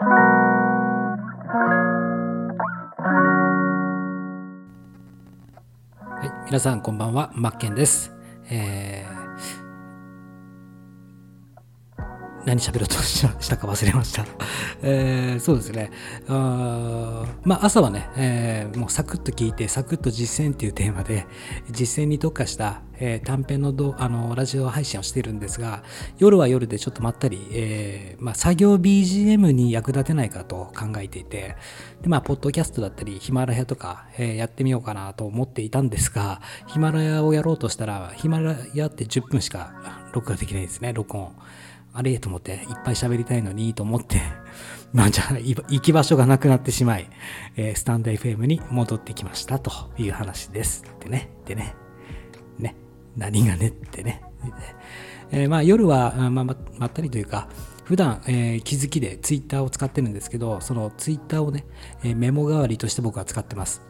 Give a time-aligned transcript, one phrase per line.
[0.00, 0.04] は
[6.22, 8.12] い、皆さんこんばんは、マッケンです。
[8.48, 9.17] えー
[12.48, 14.24] 何喋ろうとしたか忘れました。
[14.82, 15.90] えー、そうですね。
[16.28, 21.26] あまあ、朝はね、えー、もうサクッと聞いて、サクッと実践っていうテーマで、
[21.70, 25.82] 実践に特化した、えー、短編のどあのラジオ配信をしているんですが、
[26.16, 31.56] 夜は夜でちょっとまったり、えーまあ、作業 BGM に役立てないかと考えていて、
[32.00, 41.32] でまあ、ポッドキャストだったり、ヒマラヤとか、えー、やってみようかなと思っていたんですが、ヒマラヤをやろうとしたら、ヒマラヤって10分しか録画できないですね、録音。
[41.98, 44.22] あれと思って、いっぱい喋りたいのにと思って、
[44.94, 47.10] まあじゃあ、行き場所がなくなってしまい、
[47.56, 50.84] えー、スタンド FM に戻ってきましたという話です。
[51.00, 51.74] でね、でね、
[52.56, 52.76] ね、
[53.16, 54.22] 何がねってね。
[55.32, 57.48] えー、まあ夜は、まあ、ままったりというか、
[57.82, 61.64] 普段、えー、気づきでツイッターを使ってるんですけど、そのツイッターをね、
[62.04, 63.82] えー、メモ代わりとして僕は使ってます。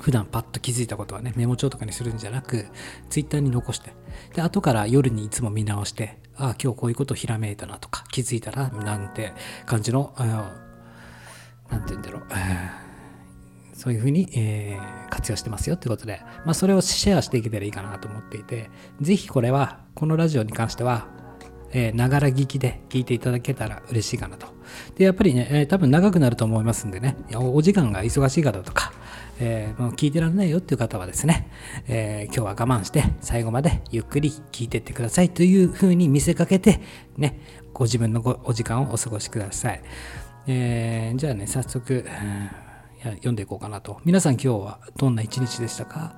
[0.00, 2.66] 普段パッと気づいたことはね、メモ帳とかにするんじゃなく、
[3.08, 3.92] ツイッターに残して、
[4.34, 9.32] で、後から夜にいつも見直して、あ、今日こういうことひらめいたなとか、気づいたな、なんて
[9.64, 12.22] 感じの、なんて言うんだろう、
[13.74, 18.70] そういうふうに、えー、活用してますよってことで、まあ、それをシェアしていけたらいいかなと思っていて、
[19.00, 21.08] ぜひこれは、このラジオに関しては、
[21.94, 24.46] ながら聞きで聞いていただけたら嬉しいかなと。
[24.96, 28.92] で、やっぱりね、えー、多分長くなると思いますんでね、お時間が忙しい方とか、
[29.38, 31.50] えー、もう聞いてられないよっていう方はですね、
[31.88, 36.80] えー、今日は我慢して最後までゆっくり聞いてってくださいというふうに見せかけて、
[37.16, 37.40] ね、
[37.72, 39.82] ご自分のお時間をお過ごしください。
[40.46, 42.04] えー、じゃあね、早速、
[43.02, 44.00] 読んでいこうかなと。
[44.04, 46.14] 皆さん今日はどんな一日でしたか？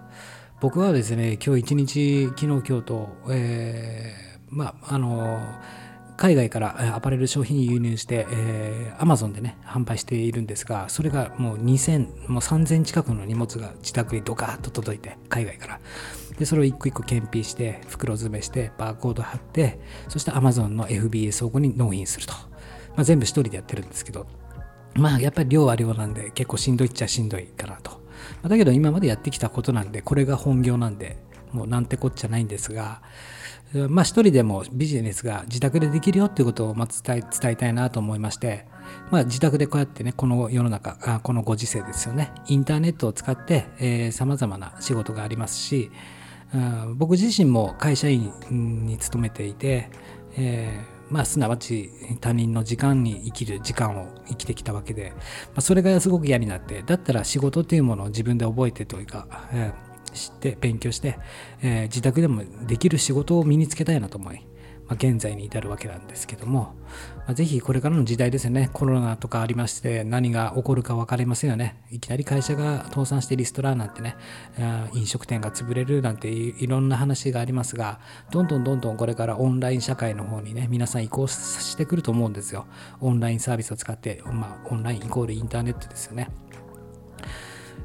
[0.61, 5.88] 僕はですね、今日一日、昨日今日と、えー、まあ、あのー
[6.19, 15.81] 海外からアパレル商品輸入して、えー、Amazon でね、販売しているんですが、それがもう2000、もう3000近くの荷物が自宅にドカーッと届いて、海外から。
[16.37, 19.79] で、それを一個一個検品して、袋詰めして、バーコード貼って、
[20.09, 22.33] そして Amazon の FBA 倉庫に納品すると。
[22.35, 24.27] まあ、全部一人でやってるんですけど、
[24.95, 28.03] まあやっぱり量は量なんで結構しんどいっちゃしんどいかなと。
[28.43, 31.17] だけど今までやってきたことなんで、これが本業なんで、
[31.53, 33.03] もうなんてこっちゃないんですが、
[33.89, 38.67] まあ一人でもビジネスが自宅でできるよっていうことをま伝え伝えたいなと思いまして、
[39.11, 45.91] まあ自宅でこうやってね、この世の中、あこのご時世ですよね、インターネットを使ってえー、様々な仕事がありますし、
[46.97, 49.91] 僕自身も会社員に勤めていて、
[50.37, 51.91] えー、まあ、すなわち
[52.21, 61.19] 他人の時間に生きる時間を生きてきたわけで、まあ、それがすごく嫌になって、だったら仕事っていうものを自分で覚えてというか、えー知って勉強して、
[61.63, 64.47] えー、自宅でもできる仕事を身につけたいなと思い、
[64.87, 66.75] まあ、現在に至るわけなんですけども、
[67.19, 68.71] まあ、ぜひこれからの時代ですよね。
[68.73, 71.83] コロナとかありまして何が起こるか分かりませんよね。
[71.91, 74.17] いきなり会社が倒産してリストラなんてね
[74.95, 82.67] 飲食店が潰れるなんていろんな話がありますがどんどんどんどんこれからオンライン社会の方にね皆さん移行してくると思うんですよ。
[83.01, 86.31] オンラインサービスを使って、まあ、オンラインイコールインターネットですよね。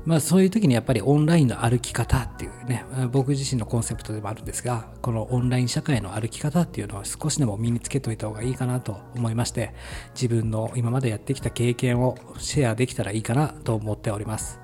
[0.05, 9.73] まあ、そういう時にやっぱりオンラインの歩き方っていうね僕自身のコンセプトでもあるんですがこのオンライン社会の歩き方っていうのを少しでも身につけといた方がいいかなと思いまして
[10.13, 14.62] 自分の今までやってきた経験をシェアできたらいいかなと思っております。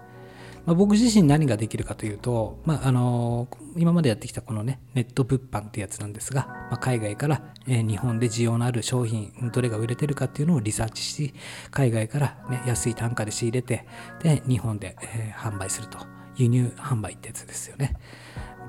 [0.66, 11.34] まあ、僕自身何ができるかというと、まあ、あの今までやってきたこのねネット物販ってやつなんですが、まあ、海外から、え、日本で需要のある商品どれが売れてるかっていうのをリサーチし
[11.72, 13.86] 海外から、ね、安い単価で仕入れて
[14.22, 16.20] で日本で、え、販売すると。
[16.40, 17.96] 輸入販売ってやつですよね。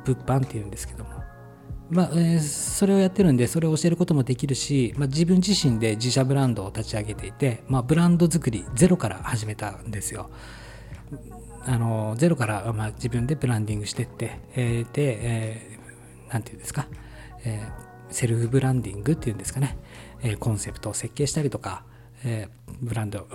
[0.05, 1.11] 物販っていうんですけども。
[1.89, 10.31] まあえー、それをやってるんでそれを教えることもできるし、まあ、自分自身で自社ブランドを立ち上げていて、まあ、ブランド作りゼロから始めたんですよ。
[11.67, 16.87] あのゼロから、まあ、自分でブランディングしてって、えー、で、えー、なんていうんですか、
[17.45, 19.77] えー、セルフブランディングっていうんですかね、
[20.23, 21.85] えー、コンセプトを設計したりとか、
[22.25, 23.27] えー、ブランド、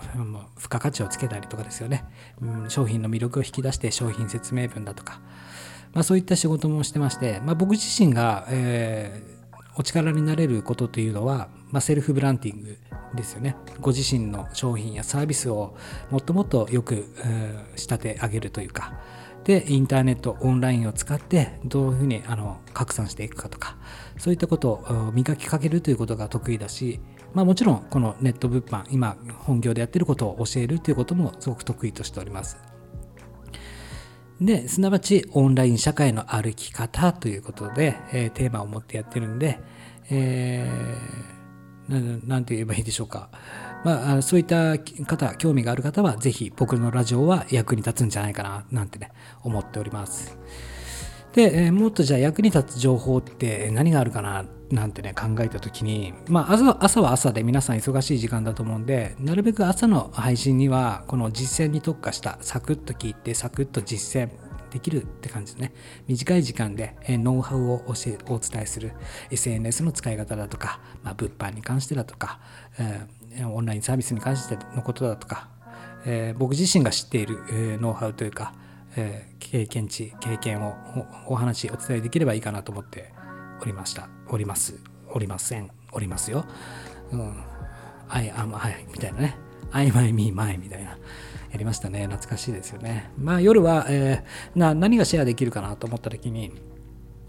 [0.58, 2.06] 付加価値をつけたりとかですよね、
[2.42, 5.22] うん、商品の魅力を引き出して商品説明文だとか、
[5.94, 12.78] まあ、そういった仕事もしてまして、まあ、僕自身が、えー、お力になれることというのは、まあ、セルフブランディング
[13.14, 13.56] ですよね。
[13.80, 15.76] ご自身の商品やサービスを
[16.10, 17.06] もっともっとよく、
[17.76, 18.94] 仕立て上げるというか。
[19.44, 23.78] でインターネットオンラインを使ってどういうふうにあの拡散していくかとか。
[24.18, 27.00] そういったことを磨きかけるということが得意だし
[27.34, 32.58] まあもちろんこのネット物販今本業でやってることを教えるということもすごく得意としております。
[34.40, 39.60] ですなわちオンライン社会の歩き方ということで、えー、テーマを持ってやってるんで、
[40.10, 41.35] えー
[41.88, 43.30] なんて言えばいいでしょうか。
[43.84, 49.12] まあ、そういった方、興味がある方は、ぜひ僕のラジオは役に立つんじゃないかな、なんてね、
[49.44, 50.38] 思っております。
[51.34, 64.45] で、え、もっとじゃあ役に立つ情報って何があるかななんてね考えた時にまあ朝朝は朝で皆さん忙しい時間だと思うんでなるべく朝の配信にはこの実践に特化したサクッと聞いてサクッと実践
[64.76, 65.74] できるって感じですね
[66.06, 68.92] 短い時間でノウハウを教えお伝えする
[69.32, 72.42] SNS の使い方だとか、まあ、物販に関してだとか、
[72.78, 75.48] えー、オンラインサービスに関してのことだとか、
[76.06, 78.54] えー、僕自身が知っている、えー、ノウハウというか
[78.98, 80.74] えー、経験値経験を
[81.28, 83.14] お話お伝えできればいいかなと思って
[83.62, 84.10] おりました。
[84.30, 84.80] おります。
[85.10, 85.70] おりません。
[85.92, 86.46] おりますよ。
[87.12, 87.44] うん。
[88.08, 89.38] I am I みたいなね。
[89.72, 90.98] I my me my みたいな。
[91.56, 96.52] やりましたね懐かしいですよねまあ夜は、えー、な何がシェアできるかなと思った時に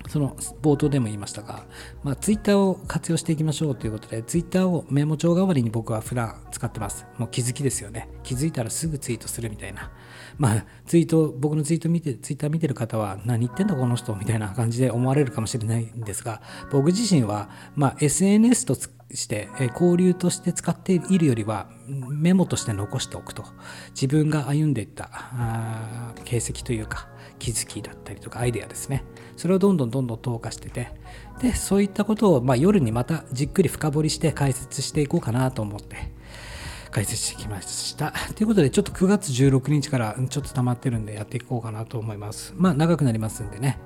[0.09, 1.67] その冒頭でも言いましたが、
[2.03, 7.07] まあ、ツイッターを活用していきましょうということで、ツイッターをメモ帳代わりに僕は普段使ってます。
[7.19, 8.09] もう気づきですよね。
[8.23, 9.91] 気づいたらすぐツイートするみたいな。
[10.39, 16.41] まあ、ツイート、僕のツイート見て、ツイッター見てる方は、何言ってんだこの人みたいな感じで思われるかもしれないんですが、
[16.71, 18.77] 僕自身は、まあ、SNS と
[19.13, 23.45] して、交流として使っているよりは、メモとして残しておくと。
[23.91, 25.11] 自分が歩んでいった
[26.25, 27.09] 形跡というか、
[27.39, 29.05] 気づきだったりとかアイデアですね。
[29.37, 30.91] それをどんどんどんどん投下してて、
[31.41, 36.13] で、そういったことを、まあ、夜にまたじっくり深掘りして解説していこうかなと思って、
[36.97, 38.15] 解説してきました。
[38.35, 42.55] ということで、ちょっと9月16日からちょっと溜まってるんでやっていこうかなと思います。
[42.57, 43.79] まあ、長くなりますんでね。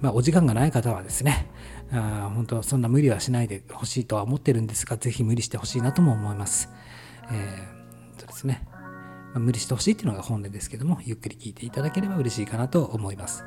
[0.00, 1.50] まあ、お時間がない方はですね、
[1.90, 6.68] あ本当そんな無理はしないでほしいとは思ってるんですが、ぜひ無理してほしいなとも思います。
[7.32, 8.64] えー、そうですね。
[8.70, 13.44] まあ、無理してほしいっていうのが本音ですけども、ゆっくり聞いていただければ嬉しいかなと思います。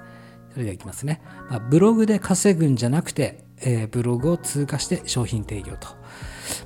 [0.51, 1.21] それではいきますね。
[1.49, 5.87] まあ、ブログで稼ぐんじゃなくて、えー、ブログを通過して商品提供と。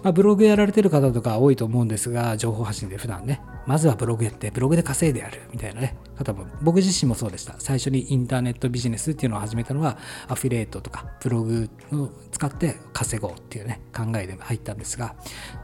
[0.03, 7.56] まあ、ブログやられてる方とか多いと思うんですが、情報発信で普段ね、まずはブログやって、ブログで稼いでやるみたいなね、方も、僕自身もそうでした。
[7.59, 9.97] 最初にインターネットビジネスっていうのを始めたのは、
[10.27, 15.15] アフィリエイトとか、ブログを使って稼ごうっていうね、考えで入ったんですが、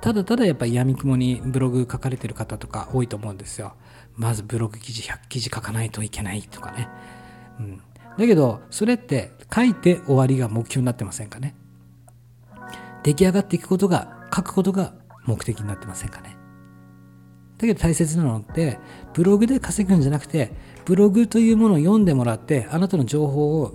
[0.01, 3.73] ただただやっぱり闇雲にブログ書かれてる方とか多いと思うんですよ。
[4.15, 6.87] まずブログ記事100記事書かないといけないとかね。
[7.59, 7.81] うん。
[8.17, 11.55] だけど、それって書いて終わりが目標になってませんかね？
[13.03, 14.93] 出来上がっていくことが書くことが
[15.25, 16.37] 目的になってませんかね？
[17.57, 18.79] だけど大切なのって
[19.13, 20.51] ブログで稼ぐんじゃなくて
[20.83, 23.73] ブログというものを読んでもらってあなたの情報を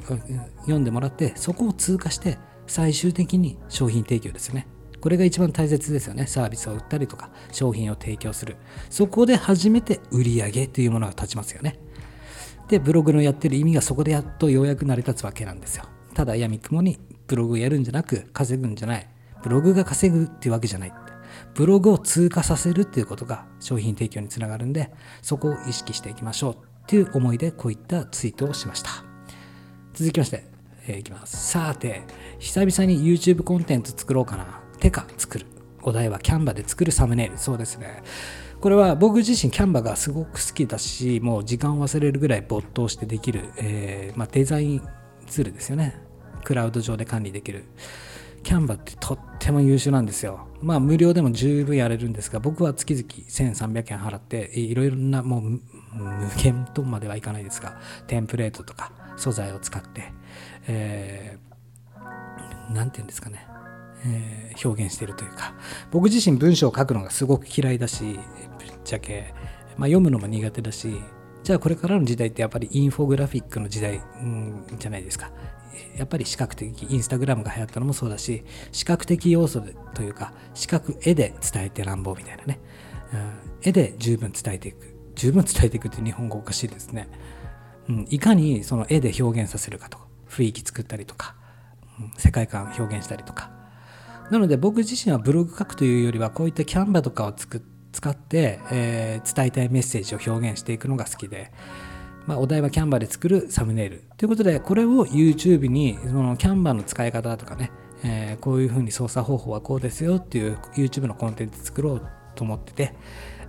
[0.62, 4.66] 読んでもらってそこを通過して最終的に商品提供ですよね。
[5.00, 6.26] これが一番大切ですよね。
[6.26, 8.56] サービスを売ったりとか商品を提供する。
[8.90, 11.78] そこで初めて売り上げというものが立ちますよね。
[12.70, 15.84] でブログのやってる意味がそこでやっとようやく成り立つわけなんですよ
[16.14, 19.08] ただ闇雲にブログをやるんじゃなく稼ぐんじゃない
[19.42, 20.92] ブログが稼ぐっていうわけじゃない。
[21.54, 26.56] ブログを通過させるっていうことが商品提供につながるんで、そこを意識していきましょうっ
[26.86, 28.90] ていう思いでこういったツイートをしました。
[29.94, 30.44] 続きまして、
[30.86, 31.52] えー、いきます。
[31.52, 32.02] さて、
[32.38, 34.60] 久々に YouTube コンテンツ作ろうかな。
[34.78, 35.46] てか、作る。
[35.82, 37.38] お題はキャンバで作るサムネイル。
[37.38, 38.02] そうですね。
[38.60, 44.82] これは僕自身キャンバがすごく好きだし、もう時間を忘れるぐらい没頭してできる、えー、まあ、デザイン
[45.26, 45.98] ツールですよね。
[46.44, 47.64] クラウド上で管理できる。
[48.42, 50.46] キャンバってとっても優秀なんですよ。
[50.60, 55.60] まあ無料でも十分やれるんですが、僕は月々1300円払って、いろいろなもう無
[56.36, 60.12] 限とまではいかないですが、テンプレートとか素材を使って、
[60.68, 63.46] えー、て言うんですかね、
[64.06, 65.54] え、表現してるというか、
[65.90, 68.18] 僕自身文章を書くのがすごく嫌いだし、
[68.64, 69.34] ぶっちゃけ、
[69.76, 71.00] まあ、読むのも苦手だし、
[71.42, 75.30] じゃあこれからの時代ってやっぱりインフォグラフィックの時代、ん、じゃないですか。
[75.96, 79.62] やっぱり視覚的インスタグラムが流行ったのもそうだし視覚的要素
[79.94, 82.60] というか視覚絵で伝えて乱暴みたいなね、
[83.14, 84.94] うん、絵で十分伝えていく。
[85.14, 87.08] 十分伝えていくって日本語おかしいですね、
[87.88, 91.34] うん、いかにその絵で表現させるかとか雰囲気作ったりとか、
[91.98, 93.50] うん、世界観表現したりとか。
[94.30, 97.60] なので僕自身はブログ書くというよりはこういったキャンバとかを作っ
[97.92, 101.52] 使って、えー、伝えたいメッセージを表現していくのが好きで
[102.26, 104.04] まあ、お題はキャンバーで作るサムネイル。
[104.16, 107.72] ということで、これを YouTube に、そのキャンバーの使い方とかね、
[108.04, 112.94] えー、こういうふうに操作方法はこうですよっていう YouTube のコンテンツ作ろうと思ってて、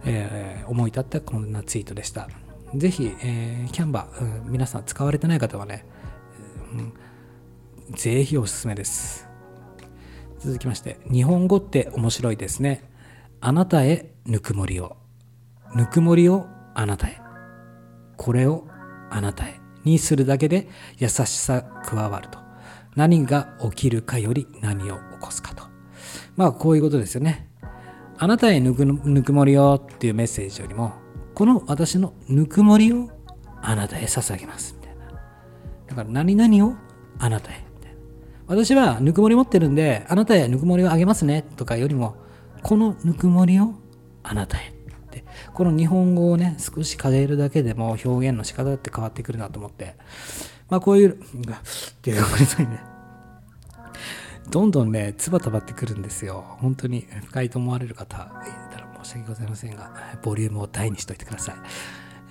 [0.05, 2.27] えー、思い立ったこんなツイートでした。
[2.74, 5.86] ぜひ、えー、キャンバー、うん、皆さん使われてない方はね、
[7.89, 9.27] うん、ぜひおすすめです。
[10.39, 12.89] 続きまして、日本語って面白いですね。
[13.43, 14.98] あなたへぬくもりを。
[15.75, 16.45] ぬくもりを
[16.75, 17.19] あなたへ。
[18.15, 18.67] これを
[19.10, 20.69] あなたへにするだけで
[21.00, 22.38] 優しさ加わると。
[22.95, 25.63] 何が起きるかより何を起こすかと。
[26.36, 27.50] まあこういうことですよね。
[28.19, 30.93] あなたへぬくぬくもりをっていうメッセージよりも、
[31.33, 33.10] この私のぬくもりを
[33.60, 34.75] あなたへ捧げます。
[34.79, 35.05] みたいな。
[35.88, 36.75] だから何々を
[37.17, 37.65] あなたへ。
[37.75, 37.98] みたいな。
[38.45, 41.43] 私はぬくもり持ってるんで、あなたへぬくもりをあげますね。
[41.55, 42.17] とかよりも、
[42.63, 43.73] このぬくもりを
[44.23, 44.69] あなたへ。
[44.69, 44.73] っ
[45.11, 45.25] て。
[45.53, 49.95] この日本語をね少し変えるだけでも表現の仕方って変わってくるなと思って。
[50.69, 51.15] まあこういうっ
[52.01, 52.79] ていうごめんなさいね。
[54.49, 56.45] どんどんね唾たばってくるんですよ。
[56.59, 59.91] 本当に深いと思われる方いたら申し訳ございませんが
[60.23, 61.55] ボリュームを大にしといてください。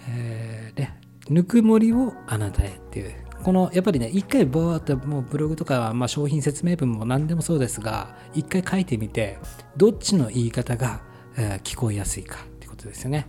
[0.09, 0.91] えー、で
[1.29, 9.39] ぬくもりをあなたへっていうこのやっぱりね一回ボーってもうブログとか、まあ、商品説明文も何でもそうですが一回書いてみて
[9.77, 11.01] どっちの言い方が、
[11.37, 13.27] え、聞こえやすいかってことですよね。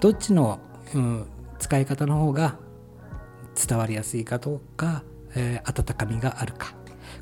[0.00, 0.60] どっちの、
[0.94, 1.26] うん、
[1.58, 2.58] 使い方の方が
[3.54, 5.02] 伝わりやすいかとか、
[5.34, 6.74] えー、温かみがあるか。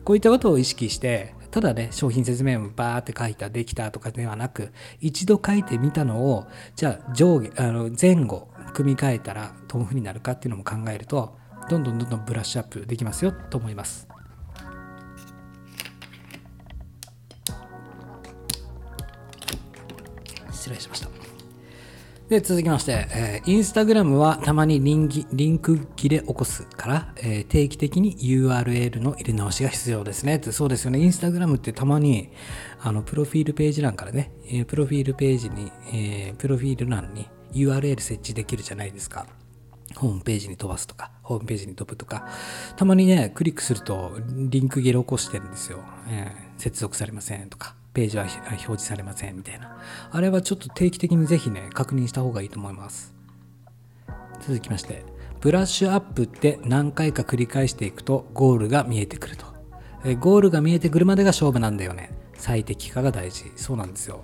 [0.04, 11.37] こういったことを意識して、ただね、商品説明文バーって書いた、できたとかではなく、一度書いてみたのを、じゃあ上下、あの前後、組み替えたらどういうふうになるかっていうのも考えると、
[11.69, 14.09] どんどんどんどんブラッシュアップできますよと思います。
[20.51, 21.09] 失礼しました。
[22.29, 30.37] で、続きまして、えー、インスタグラムはたまにリンリンク切れ起こすから、えー、定期的に URL の入れ直しが必要ですね。
[30.37, 31.01] ってそうですよね。
[31.01, 32.31] インスタグラムってたまに、
[32.81, 39.27] あの、プロフィールページ欄からね、えー、プロフィールページに、えー、プロフィール欄に URL 設置できるじゃないですか。
[39.99, 42.28] ホームページに飛ばすとか、ホームページに飛ぶとか、
[42.76, 45.81] たまにね、クリックするとリンク切れ起こしてるんですよ。
[46.09, 47.75] えー、接続されませんとか。
[47.95, 49.76] ページは表示されませんみたいな。
[50.12, 53.12] あれはちょっと定期的にぜひね、確認した方がいいと思います。
[54.40, 55.05] 続きまして、
[55.40, 59.47] ブラッシュアップって何回か繰り返していくとゴールが見えてくると。
[60.05, 62.12] えゴールが見えてくるまでが勝負なんだよね。
[62.35, 63.50] 最適化が大事。
[63.57, 64.23] そうなんですよ。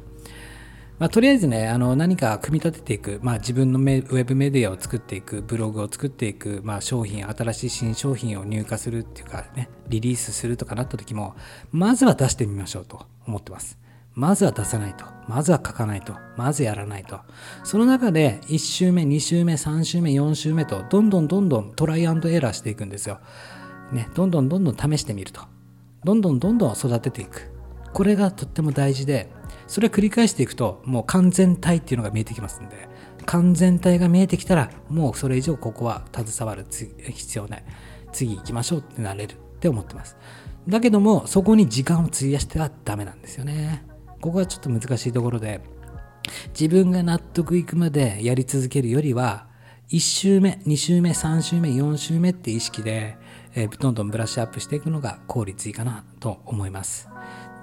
[1.05, 11.37] まあ、とりあえずね、あの何か組み立てていく、まあ、自分のウェブメディアを作っていく、ブログを作っていく、まあ、商品、新しい新商品を入荷するっていうかね、リリースするとかなった時も、
[11.73, 13.79] まずは出してみましょうと思ってます。
[14.15, 15.05] まずは出さないと。
[15.29, 16.15] まずは書かないと。
[16.39, 17.21] まずやらないと。
[17.65, 23.19] その中で1週目、2週目、3週目、4週目と、どんどんどんどんトライアンドエラーしていくんですよ。
[23.93, 25.43] ね、どんどんどんどん試してみると。
[26.03, 27.53] どんどんどんどん育てていく。
[27.93, 29.31] これがとっても大事で、
[29.67, 32.89] それを繰り返していくともう完全体っていうのが見えてきますんで
[33.27, 37.65] 完全体が見えてきたらもうそれ以上ここは携わる必要ない。
[38.13, 39.35] 次行きましょうってなれる。
[39.35, 40.17] って思ってます。
[40.69, 43.85] だけどもそこに時間を費やしてはダメなんですよね。
[44.21, 45.61] ここはちょっと難しいところで
[46.59, 49.47] 自分が納得いくまでやり続けるよりは
[49.91, 53.17] 1週目2週目3週目4週目って意識で、
[53.55, 57.09] えー、どんどんブラッシュアップしていくのが効率いいかなと思います。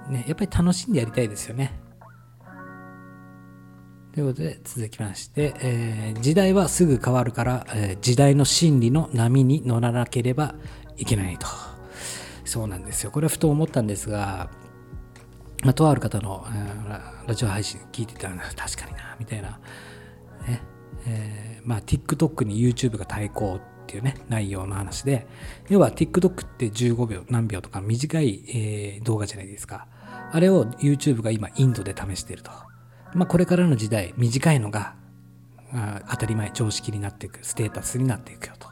[0.09, 1.90] ねやっぱり楽しんでやりたいですよね。
[4.13, 10.55] ということで続きまして、えー、時代はすぐ変わるから、えー、時代の真理の波に乗らなければ
[10.97, 11.47] いけないと。
[12.43, 13.11] そうなんですよ。
[13.11, 14.49] これはふと思ったんですが、
[15.63, 19.59] まあ、とある方の、えー、ラジオ配信聞いてたら確かにな、みたいな。
[20.45, 20.61] ね
[21.07, 25.25] えー、まあ TikTok に YouTube が対抗っていうね、内容の話で、
[25.69, 29.87] 要は TikTok って15秒、何秒とか短い、えー、動画じゃないですか。
[30.33, 32.70] あれを YouTube が今インドで試していると。
[33.13, 34.95] まあ、これからの時代短いのが
[36.09, 38.67] 当たり前常識になっていくステータスになっていくよと。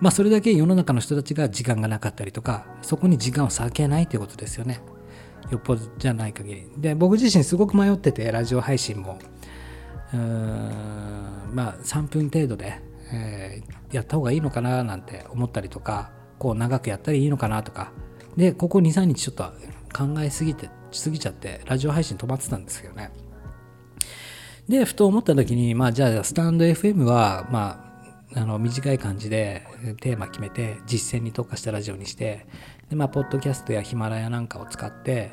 [0.00, 4.80] まあそれだけ世の中の人たちが時間がなかったりとかそこに時間を割けないということですよね。
[5.50, 6.70] よっぽどじゃない限り。
[6.76, 9.18] で僕自身すごく迷っててラジオ配信も
[10.12, 10.20] うー
[11.54, 12.80] まあ3分程度で、
[13.12, 17.92] えー、やった方がいいのかななんて思ったりとかこう長くやったらいいのかなとか
[18.36, 19.44] でここ23日ちょっと
[19.96, 23.10] 考えすぎてすぎちゃってラジオ配信止まってたんですけどね。
[24.68, 27.86] で、ふと思った時に、まあじゃあスタンド FM は、まあ、
[28.34, 29.66] あの短い感じで
[30.00, 32.46] テーマ決めて実践に特化したラジオにして
[32.90, 35.32] で、まあ、ポッドキャストやヒマラヤなんかを使って、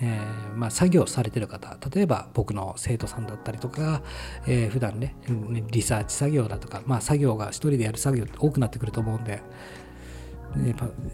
[0.00, 4.02] えーまあ、作業されてる方例えば僕の生徒さんだったりとか、
[4.46, 5.16] えー、普段ね
[5.70, 9.42] リサーチ作業だとか、まあ、作業が一人でやる作業って多くなってくると思うんで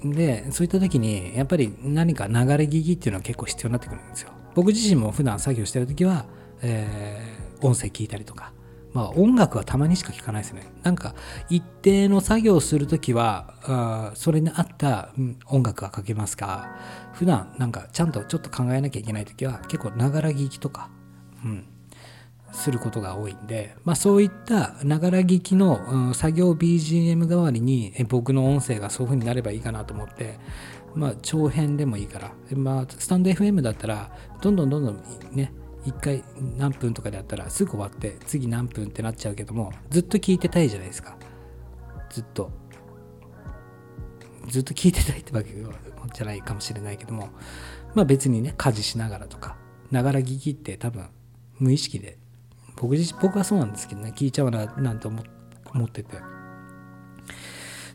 [0.05, 4.31] でそういった時にやっぱり何か流れ聞きっていうのは結構必要になってくるんですよ。
[4.55, 6.27] 僕自身も普段作業してる時は、
[6.61, 8.53] え音声聞いたりとか、
[8.93, 10.67] まあ、音楽はたまにしか聞かないですね。
[10.83, 11.15] なんか
[11.49, 15.11] 一定の作業をするときはあそれに合った、
[15.47, 16.77] 音楽はかけますが
[17.13, 20.91] 普段なんかちゃんとちょっと考えなきゃいけないときは結構ながら聞きとか、
[21.45, 21.67] うん、
[22.53, 30.39] することが多いんで、まあ、そういったながら聞きの、うん、作業 BGM 代わりに僕の音声がそういう風になればいいかなと思って、
[30.95, 34.11] まあ、長編でもいいから、まあ、スタンド FM だったら
[34.41, 35.53] どんどんどんどんね
[35.91, 36.25] 1回
[36.57, 41.17] 何分とかでやったらすぐ終わって次何分ってなっちゃうけどもずっと聞いてたいじゃないですか。
[42.11, 42.51] ずっと。
[44.49, 47.29] ずっと聞いてたいってわけじゃないかもしれないけども
[47.95, 49.57] まあ別にね家事しながらとか
[49.91, 51.07] ながら聞きって多分
[51.59, 52.17] 無意識で
[52.77, 55.21] 僕自身僕はそうなんですけどね聞いちゃうななんて思
[55.85, 56.17] ってて。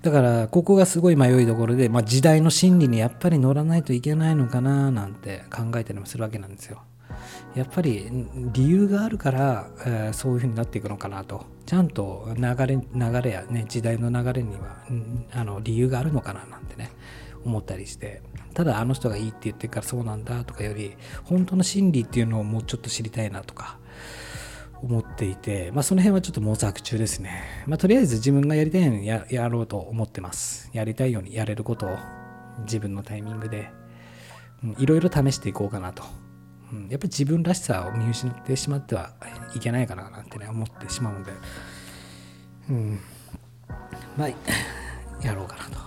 [0.03, 6.81] だからここがすごい迷いどころで、まあ、時代の真理にやっぱり乗らないといけないのかななんて考えたりもするわけなんですよ。
[7.55, 8.09] やっぱり
[8.51, 14.77] 理由があるから、えー、そういうふうになっていくのかなとちゃんと流れ流れやね時代の流れには
[15.31, 16.91] あの理由があるのかななんてね
[17.45, 18.21] 思ったりして
[18.53, 23.77] ただあの人がいいって言ってるからそうなんだとかより本当の真理っていうのをもうちょっと知りたいなとか
[24.83, 27.63] 思っていて、まあ、その辺はちょっと模索中ですね。
[27.67, 30.69] まあ、とりあえず自分がやりたいようにややろうと思ってます。
[30.73, 31.97] やりたいようにやれることを
[32.63, 33.71] 自分のタイミングで、
[34.77, 36.03] いろいろ試していこうかなと。
[36.73, 39.11] うん、やっぱり自分らしさを見失ってしまっては
[39.55, 41.31] いけないかななんてね、思ってしまうので、
[42.69, 42.99] うん、
[44.17, 44.29] まあ、
[45.23, 45.83] やろうかなと。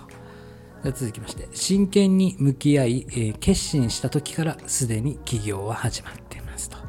[0.93, 6.77] 続きまして、真剣に向き合い、えー、決心した時からすでに起業は始まっていますと。
[6.77, 6.83] こ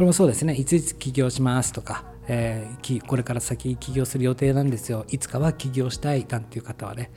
[0.00, 7.10] れもそうですね、いついつ起業しますとか、えー、これから先起業する予定なんですよ、いつかは起業したいなんていう方はね、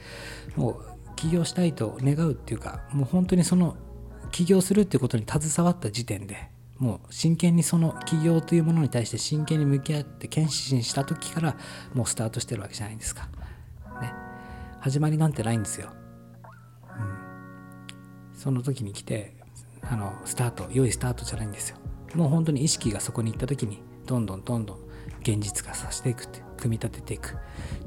[0.58, 3.78] もう起業したいと願うっていうか、もう本当にその
[4.32, 11.58] 起業するっていうことに携わった時点で、もう真剣にその起業というものに対して真剣に向き合って検診した時から
[11.94, 13.30] もうスタートしてるわけじゃないですか。
[14.02, 14.14] ね。
[14.80, 15.90] 始まりなんてないんですよ。
[17.00, 17.28] うん
[18.38, 19.34] その時に来て
[19.82, 21.78] あのスタート良いスタートじゃないんですよ
[22.14, 24.78] もう本当に意識がそこに行った時にどんどんどんどん
[25.22, 27.36] 現実化させていくって組み立てていく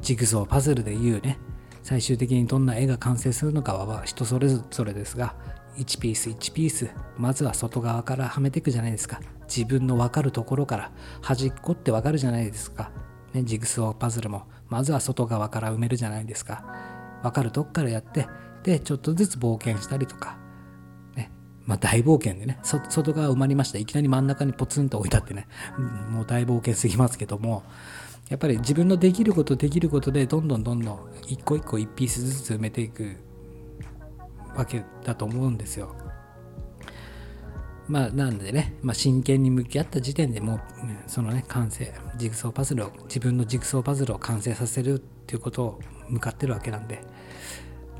[0.00, 1.38] ジグソーパズルで言うね
[1.82, 5.34] 最終的にどんな絵が完成するのかは人それぞれですが
[5.76, 9.20] 1ピース1ピースまずは外側からはめていくじゃないですか。
[9.54, 12.92] 自分の分かるところから端っこって分かるじゃないですか、
[13.32, 16.64] ね、ジグソーパズルもまずは外側から埋めるじゃないですか。
[17.22, 18.28] 分かるとこからやって
[18.62, 20.38] でちょっとずつ冒険したりとか。
[21.16, 21.30] ね
[21.66, 23.78] まあ、大冒険でね、外側埋まりました。
[23.78, 25.48] いきなり真ん中にポツンと置いたってね、
[26.10, 27.64] もう大冒険すぎますけども、
[28.28, 33.16] やっぱり自分のできることできることで、どんどんどんどん一個一個一ピースずつ埋めていく。
[34.56, 35.94] わけだと思うんですよ。
[37.90, 40.60] まあ、なんでね、まあ、真剣に向き合った時点でもう、
[41.08, 47.02] そのね、完成、ジグソーパズルを、自分のジグソーパズルを完成させるっていうことを向かってるわけなんで、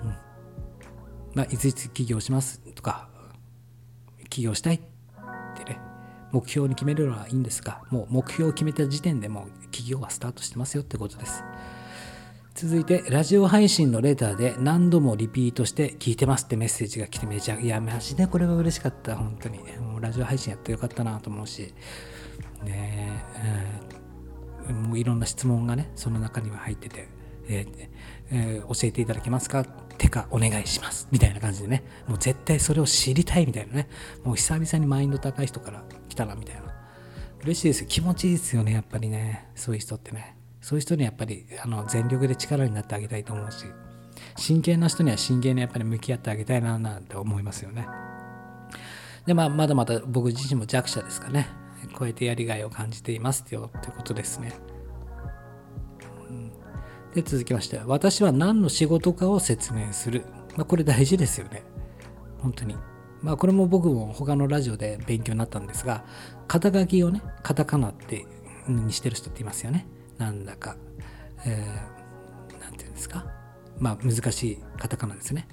[0.04, 0.14] うん。
[1.34, 3.08] まあ、いついつ起業しますとか、
[4.28, 4.80] 起業したいっ
[5.56, 5.80] てね、
[6.30, 11.42] 目標に決めるのはいいんですが、もう目標を決めた時点でもう起業はスタートしてますよってことです。
[12.60, 19.60] 続いて、ラジオ配信のレターで何度もリピートして聞いてますってメッセージが来てめちゃ、いや、マジでこれは嬉しかった、本当に。
[19.78, 21.72] もうラジオ配信やってよかったなと思うし、
[22.62, 23.24] ね
[24.68, 27.08] え、もういろんな質問がね、その中には入ってて、
[27.48, 27.88] えー
[28.30, 29.64] えー、教えていただけますか？
[29.64, 31.08] てかお願いします。
[31.10, 31.82] みたいな感じでね。
[32.06, 33.88] もう絶対それを知りたいみたいなね。
[34.22, 36.62] もう久々にマインド高い人から来たなみたいな。
[37.42, 39.48] 嬉しいです気持ちいいですよねやっぱりね。
[39.54, 40.36] そういう人ってね。
[40.60, 43.66] そういう人にやっぱりあの全力で力になってあげたいと思うし
[44.36, 47.86] 真剣な人には真剣にやっぱり向き合ってあげたいななんて思いますよね。
[49.26, 51.48] でまあまだまだ僕自身も弱者ですかね。
[51.94, 54.52] こうやってやりがいを感じていますよってことですね。
[57.14, 60.24] で続きまして私は何の仕事かを説明する、
[60.56, 61.62] まあ、これ大事ですよね。
[62.38, 62.76] 本当に。
[63.22, 66.04] まあこれも僕も他のラジオで勉強になったんですが
[66.48, 68.26] 肩書きをねカタカナって
[68.66, 69.86] にしてる人っていますよね。
[70.20, 70.76] なんだか
[71.44, 73.26] えー、なんていうんですか？
[73.78, 75.48] まあ難しいカタカナですね。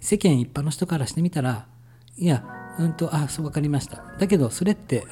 [0.00, 1.66] 世間一般の人からしてみたら
[2.16, 2.44] いや
[2.78, 4.04] うんとあそう分かりました。
[4.18, 5.04] だけどそれって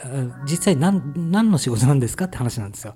[0.49, 2.25] 実際何何の仕事なんですか？
[2.25, 2.95] って話なんですよ。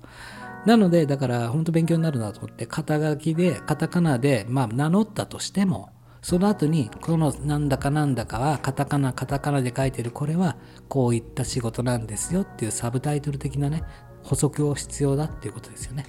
[0.65, 5.91] なので、だから本当勉強になるなと思って、肩書きで、カタカナで、まあ名乗ったとしても、
[6.23, 10.57] その後に、このなんだかなんだかは、カタカナ、カタカナで書いてる、これは
[10.89, 13.83] こういった仕事なんですよっていうサブタイトル的なね、
[14.25, 16.05] 補足を必要だっていうことですよね。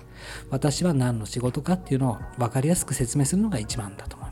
[0.50, 4.25] 私は何の仕事かっていうのを分かりやすく説明するのが一番だと思います。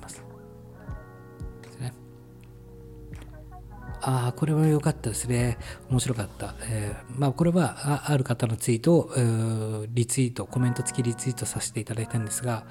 [4.07, 5.57] あ、これは良かったですね。
[5.91, 6.55] 面白かった。
[6.69, 12.65] えー、まあ、これはあ、ある方のツイートを、リツイート、コメント付きリツイートさせていただいたんですが、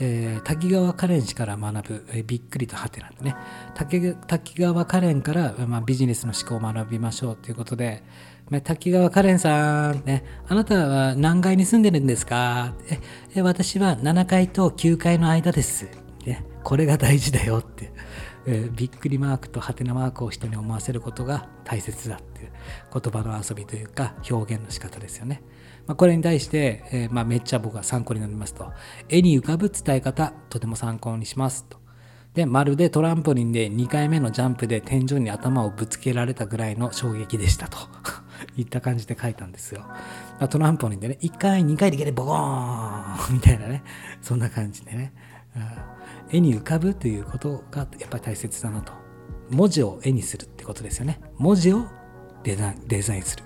[0.00, 3.36] えー、滝川カレン氏から学ぶ、えー、びっくりとはてなんでね、
[3.74, 8.02] 滝滝川カレンから、まあ、ビジネスの思考を学びましょうということで、
[8.50, 12.74] まあ滝川カレンさん、ね、あなたは何階に住んでるんですか？
[13.36, 15.86] え私は7階と9階の間です。
[16.26, 17.93] ね、これが大事だよって。
[18.46, 22.52] えー、びっくりマークとハテナマークを人に思わせることが大切だっていう
[22.92, 25.42] 言葉の遊びというか表現の仕方ですよね。
[25.86, 28.72] まあ、これに対して、えー、まあ、めっちゃ僕は参考になりますと、
[29.08, 31.78] 絵に浮かぶ伝え方、とても参考にしますと。
[32.34, 37.78] で、まるでトランポリンで2回目のジャンプで天井に頭をぶつけられたぐらいの衝撃でしたと
[38.56, 39.84] いった感じで書いたんですよ。
[40.50, 43.84] トランポリンでね、1回、2回でいけてボコーンみたいなね、
[44.20, 45.12] そんな感じでね、
[46.34, 48.92] 絵に浮かぶということがやっぱり大切だなと。
[49.50, 51.20] 文字を絵にするってことですよね。
[51.38, 51.86] 文字を
[52.42, 53.44] デザデザインする。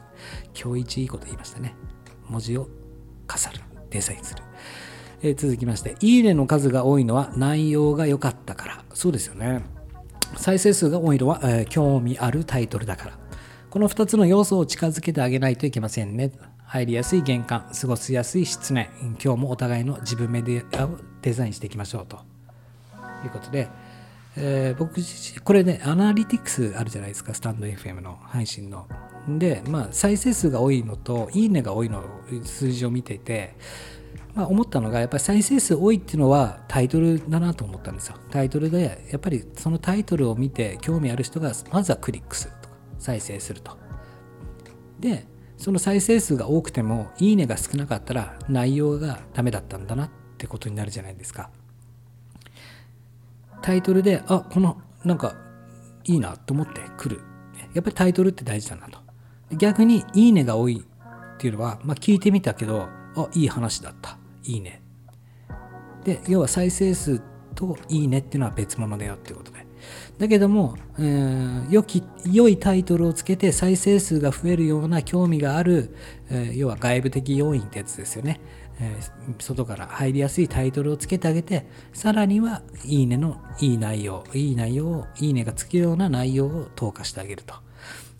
[0.58, 1.74] 今日一いいこと言いましたね。
[2.30, 2.66] 文字を
[3.26, 3.60] 飾る。
[3.90, 4.42] デザインする。
[5.20, 8.84] えー、続きまして、いいねの数が多いのは内容が良かったから。
[8.94, 9.60] そうですよね。
[10.38, 13.18] 再生数が多いのは、えー、興味あるタイトルだから。
[13.68, 16.32] この2つの要素を近づけてあげないといけませんね。
[16.64, 18.88] 入りやすい玄関、過ごしやすい室内、
[19.22, 22.37] 今日もお互いの自分メディアをデザインしていきましょうと
[23.24, 23.68] いうことで、
[24.36, 28.86] えー、僕自身これね、アナリティクスあるじゃないですか、スタンド FM の配信の。
[29.28, 32.04] で、まあ、再生数が多いのと、いいねが多いの
[32.44, 33.56] 数字を見ていて、
[34.34, 38.16] まあ、思ったのが、やっぱり再生数多いっていうのはタイトルだなと思ったんですよ。
[38.30, 43.76] タイトルで、やっぱりそのタイトルを見て興味ある人がまずはクリックするとか、再生すると。
[45.00, 45.26] で、
[45.56, 51.50] その再生数が多くても、いいねが少なかったら内容がダメだったんだなってことになるじゃないですか。
[53.62, 55.34] タイトルで、あ、この、なんか、
[56.04, 57.22] いいなと思って来る。
[57.74, 58.98] やっぱりタイトルって大事だなと。
[59.56, 60.84] 逆に、いいねが多い
[61.34, 64.18] っていうのは、まあ聞いてみたけど、あ、いい話だった。
[64.44, 64.82] いいね。
[66.04, 67.20] で、要は再生数
[67.54, 69.66] といいねっていうのは別物だよっていうことで。
[70.18, 75.94] だけども、えー、良き良いタイトルをつけて再生数が増えるような興味がある、
[76.30, 78.40] えー、要は外部的要因ってやつですよね、
[78.80, 78.96] え、
[79.38, 87.54] 外から入りやすいタイトルをつけてあげてさらにはいいねのいい内容いい内容をいいねがつくような内容を投下してあげると。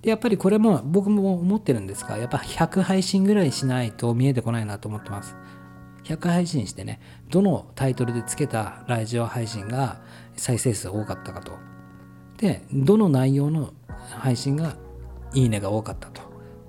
[0.02, 5.36] でやっぱりこれも僕も思ってるんですがやっぱ100配信ぐらいしないと見えてこないなと思ってます。
[6.04, 10.00] 100配信してねどのタイトルでつけたラジオ配信が
[10.36, 11.52] 再生数多かったかと。
[12.38, 13.74] でどの内容の
[14.18, 14.76] 配信が
[15.34, 16.22] いいねが多かったと。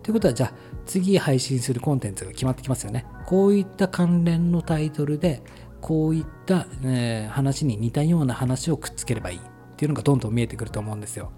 [0.04, 0.54] ということはじゃあ
[0.90, 3.06] 次配信するコンテンツが決まってきますよね。
[3.28, 5.44] こういった関連のタイトルで
[5.82, 9.42] こういった、えー、話に似たような話をくっつければいいっ
[9.78, 11.32] ていうのがどんどん見えてくると思うんですよ。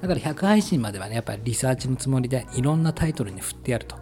[0.00, 3.96] だから100配信まではね、やっぱりリサーチのつもりでいろんなタイトルに振ってやると。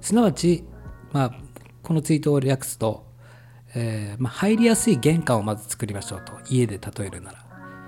[0.00, 0.64] すなわち、
[1.12, 1.34] まあ、
[1.82, 3.06] このツイートを略すと、
[3.76, 6.32] えー、まあ、入りやすい玄関をまず作りましょうと。
[6.48, 7.38] 家で例えるなら。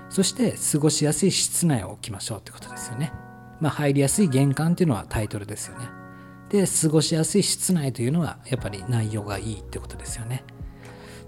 [0.09, 3.11] そして過ごしやすい室内を置きましょうってことですよね。
[3.59, 5.89] まあ、入りやすい玄関っていうのはタイトルですよね。
[6.49, 10.43] で、過ごしやすい室内というのはやっぱり内容がいいってことですよね。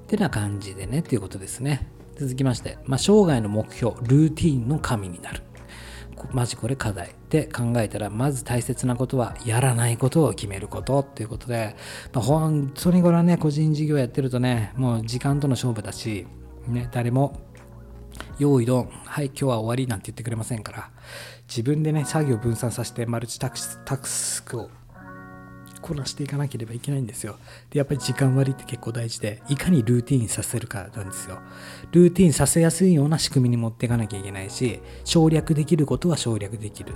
[0.04, 1.88] ってな感じでねっていうことですね。
[2.16, 5.42] 続きまして、まあ、生涯の目標、ルーティンの神になる。
[6.32, 11.76] マジこれ課題って考えたら、まず大切なことは、やらないことを決めることっていうことで、
[12.14, 16.28] まあ、本当にこれはね、個人事業やってるとね、もう時間との勝負だし、
[16.68, 17.40] ね、誰も
[18.38, 20.92] 用意ドン、はい、今日は終わりなんて言ってくれませんから、
[21.50, 24.70] 自分でね、作業分散させてマルチタクスクを
[25.82, 27.38] こなしていかなければいけないんですよ。
[27.72, 31.40] で、やっぱり時間割って結構大事で、いかにルーティンさせるかなんですよ。
[31.92, 36.94] ルーティンさせやすいような仕組みに持っていかなきゃいけないし、省略できることは省略できる。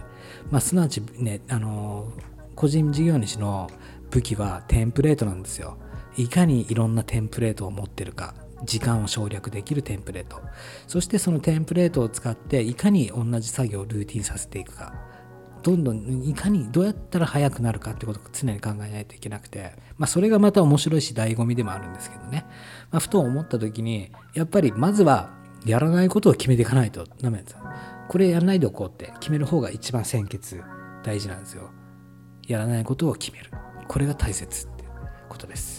[0.52, 2.12] まあ、すなわちね、あの
[2.56, 3.72] 個人事業主の
[4.12, 5.78] 武器はテンプレートなんですよ。
[6.16, 8.36] いかにいろんなテンプレートを持ってるか。
[8.66, 10.42] 時間を省略できるテンプレート。
[10.88, 14.94] そしてそのテンプレートを使っていかに同じ作業をルーティンさせていくか。
[15.64, 22.46] どんどんいかにどうやったら速くなるかってことを常に考えないといけなくて、まあ、それがまた面白いし醍醐味でもあるんですけどね、
[22.92, 25.30] まあ、ふと思った時にやっぱりまずは
[25.66, 27.06] やらないことを決めていかないと。
[27.22, 27.60] ダメなんですよ。
[28.10, 29.14] これやらないでおこうって。
[29.22, 30.62] 決める方が一番先決。
[31.04, 31.72] 大事なんですよ。
[32.48, 33.50] やらないことを決める。
[33.88, 34.84] これが大切って
[35.30, 35.73] ことです。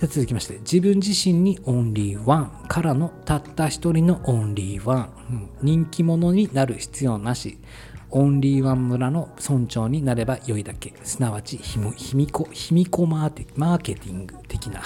[0.00, 7.58] じゃ続きまして、自分自身にオンリーワンからのたった一人のオンリーワン、うん、人気者になる必要なし、
[8.08, 14.84] オンリーワン村の村長になれば良いだけ、すなわちひもひみこ、ひみこマーテマーケティング的な。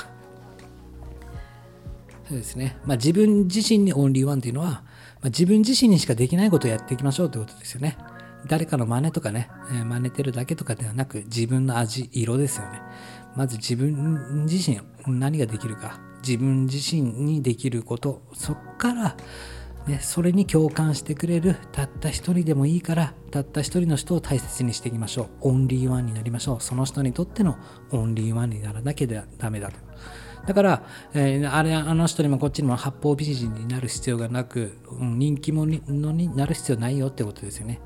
[2.29, 2.77] そうですね。
[2.85, 7.97] まあ、自分自身にオンリーワンっていうのは、まあ、自分自身にしかできないことをやっていきましょうということですよね。
[8.49, 12.83] 誰かの真似とかね、え、真似てるだけとかではなく、自分の味、色ですよね。
[13.37, 19.17] まず自分自身何ができるか自分自身にできることそっから、
[19.87, 25.49] ね、それに共感してくれるたった一人でもいいからたった一人の人を大切にしていきましょう。
[25.49, 26.61] オンリーワンになりましょう。
[26.61, 27.59] その人にとっての
[27.91, 29.77] オンリーワンにならなきゃダメだと。
[30.47, 30.83] だから、
[31.15, 35.81] えー、あれあの人にもこっちにも八方美人になる必要がなく、うん、人気者
[36.13, 37.81] になる必要ないよってことですよね。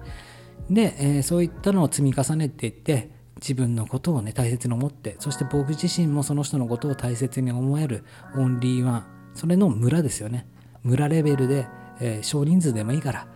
[0.70, 8.05] で、えー、そういったのを積み重ねていって自分のことをね大切に思ってそして僕自身もその人のことを大切に思える
[8.37, 10.46] オンリーワンそれの村ですよね。
[10.83, 11.66] 村レベルで、
[12.01, 13.29] えー、少人数でもいいから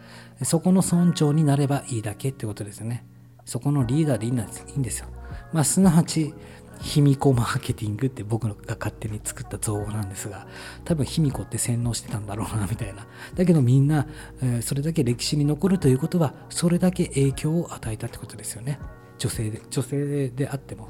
[0.43, 3.05] そこの村長になればいいだけってことですよね。
[3.45, 5.07] そこのリーダーでいいんですいいんですよ。
[5.53, 6.35] まあすなわち
[6.81, 10.47] 卑弥呼マーケティングって僕が勝手に作った造語なんですが
[10.85, 13.07] 多分卑弥呼って洗脳してたんだろうなみたいな。
[13.35, 14.07] だけどみんな、
[14.43, 18.81] えー、それだけ歴史に残るということはそれだけ影響を与えたってことですよね。
[19.23, 20.89] 女性で女性であっても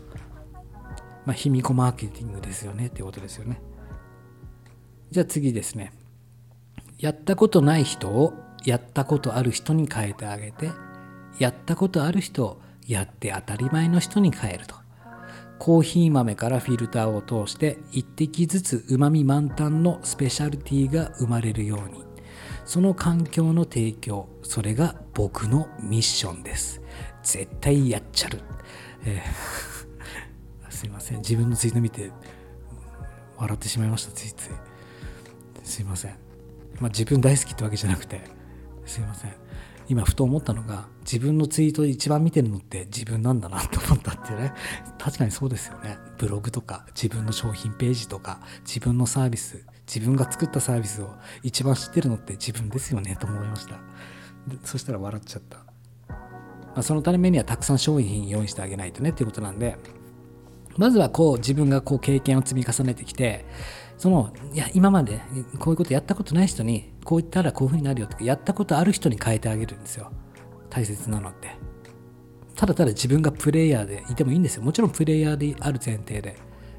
[1.26, 3.60] まあ卑弥呼マーケティングですよねってことですよね。
[5.10, 5.92] じゃあ次ですね。
[6.98, 8.32] やったことない人を
[8.64, 10.70] やったことある人に変えてあげて
[11.38, 14.76] やったことある人をやって当たり前の人に変えると。
[15.58, 22.02] コーヒー豆からフィルターを通して一滴ずつうまみ満タンのスペシャルティーが生まれるように。
[22.64, 26.81] その環境の提供それが僕のミッションです。
[27.22, 28.40] 絶対やっちゃる、
[29.04, 31.18] えー、 すいません。
[31.18, 32.10] 自分のツイート見て
[33.36, 34.50] 笑ってしまいましたついつい。
[35.64, 36.10] すいません。
[36.80, 38.20] まあ自分大好きってわけじゃなくて
[38.84, 39.32] すいません。
[39.88, 44.52] 今ふと思ったのが自分のツイートで一番見てるのって自分なんだなと思ったっていうね。
[44.98, 45.98] 確かにそうですよね。
[46.18, 53.80] ブログとか自分の商品ページとか自分のサービス自分が作ったサービスを一番知ってるのって自分ですよねと思いました。
[54.64, 55.64] そしたら笑っちゃった、
[56.74, 59.76] まあ、そのためにはたくさん商品用意してあげないとねっていうことなんで
[60.76, 63.44] まずはこう自分がこう経験を積み重ねてきて
[63.98, 65.20] そのいや今まで
[65.58, 70.10] こういうことやったことない人にこう言ったらこういうふうになるよとかやったことある人に変えてあげるんですよ。
[70.70, 71.50] 大切なのって。
[72.56, 74.62] ただただ自分がプレイヤーでいてもいいんですよ。
[74.62, 76.36] もちろんプレイヤーである前提で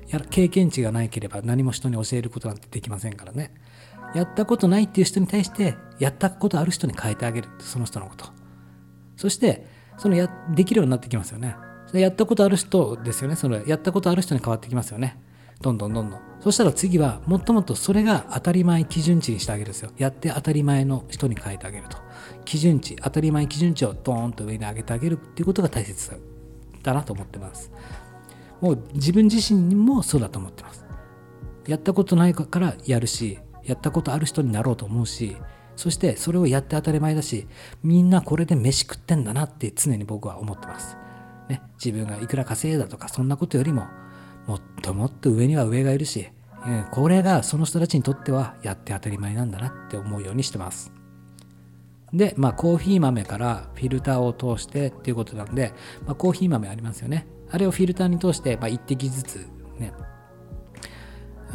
[0.10, 3.54] や経験値がないければ何も人に教えることなんてできませんからね。
[4.14, 8.26] やったことないっていう人に対してやったことある人に変えてあげるその人のこと。
[9.16, 9.66] そして
[9.98, 11.56] そのやできるようになってきますよね。
[11.94, 13.36] やったことある人ですよね。
[13.36, 15.20] そのやったことある人に変わってきますよね。
[15.62, 16.20] どんどんどんどん。
[16.42, 19.92] そしたら次はもっともっとそれが当たり前基準値にしてあげるんですよ。
[19.98, 21.98] やって当たり前の人に変えてあげると。
[22.46, 26.12] 基準値当たり前基準値をドーンと上に上げてあげるっていうことが大切
[26.82, 27.72] だなと思ってます。
[28.60, 30.86] もう自分自身もそうだと思ってます。
[31.68, 35.38] やったことないからやるしやったことある人になろうと思うし
[35.76, 37.48] そしてそれをやって当たり前だし
[37.84, 40.98] みんなこれで飯食ってんだなって常に僕は思ってます、
[41.50, 43.88] ね、自分がいくら稼いだとかそんなことよりも
[44.48, 46.28] もっともっと上には上がいるし、
[46.66, 50.94] うんこれがその人たちにとってはやって当たり前なんだなって思うようにしてます。
[52.14, 55.74] で、まあ、コーヒー豆からフィルターを通してっていうことなんで、
[56.06, 57.28] まあ、コーヒー豆ありますよね。
[57.50, 59.48] あれをフィルターに通して、まあ、1滴ずつ
[59.80, 59.94] ね、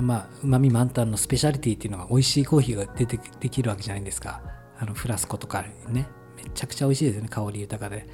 [0.02, 4.42] まあ、うまみ満タンのスペシャリティっていうのが美味しいコーヒーが出てできるわけじゃないですか。
[4.78, 6.06] あのフラスコとかね、
[6.37, 8.06] めちゃくちゃ美味しいですね、香り豊かで。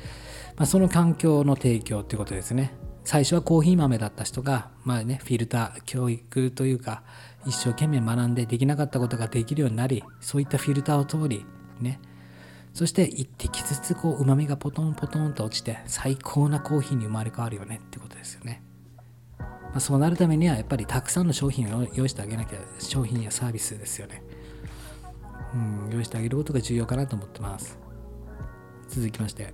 [0.57, 2.75] まあ、その環境の提供っていうことですね。
[3.05, 7.03] 最初はコーヒー豆だった人が、まあね、フィルター、教育というか、
[7.47, 11.45] 一生懸命学んでできなかったことができるようになり、そういったフィルターを通り、
[11.81, 12.01] ね、
[12.73, 18.64] そして一滴ずつこう、旨味がポトンポトンと落ちて、最高なコーヒーに生まれ変わるよねってことですよね。
[19.75, 24.23] まあ、そうなるためには、やっぱりたくさんの商品を用意してあげなきゃ、商品やサービスですよね。
[25.53, 27.77] うん、用意してあげることが重要かなと思ってます。
[28.89, 29.53] 続きまして、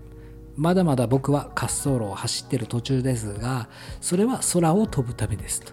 [0.57, 3.71] まだまだ僕は滑走路を走ってる途中ですが、
[4.03, 5.73] それは空を飛ぶためですと。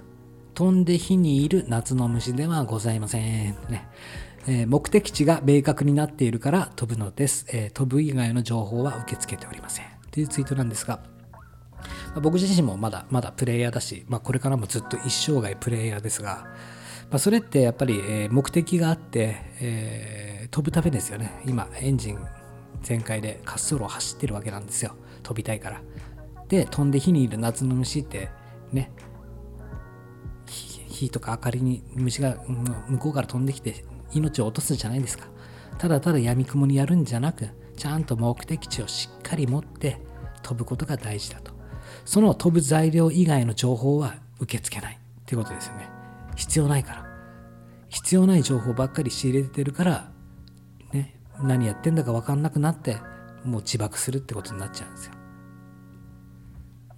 [0.53, 3.21] 飛んで火にいる夏の虫ではございません。
[3.69, 3.89] ね
[4.47, 9.85] え、目的地が明確になっているから飛ぶのです、え、飛ぶ以外の情報は受け付けておりません。
[10.09, 11.01] というツイートなんですが、
[12.21, 16.47] 僕自身もまだまだプレイヤーだし、まあ、これからもずっと一生涯プレイヤーですが、
[17.09, 21.41] まあ、それってやっぱり、目的があって、え飛ぶためですよね。
[21.45, 22.19] 今、エンジン
[22.81, 24.95] 全開で滑走路を走ってるわけなんですよ。
[25.23, 25.81] 飛びたいから。
[26.47, 28.29] で飛んで火にいる夏の虫って
[28.71, 28.91] ね
[30.45, 32.37] 火とか明かりに虫が
[32.87, 35.27] 向こうから飛んできて命を落とすじゃないですか。
[35.77, 40.01] ただただ闇雲にやるんじゃなくちゃんと目的地をしっかり持って
[40.41, 41.56] 飛ぶことが大事だと。
[42.05, 45.89] その飛ぶ材料以外の情報は受け付けないってことですよね。
[46.35, 47.07] 必要ないから。
[47.89, 50.11] 必要ない情報ばっかり仕入れてるから
[50.91, 52.97] ね何やってんだか分かんなくなって
[53.43, 55.13] もう自爆するってことになっちゃうんですよ。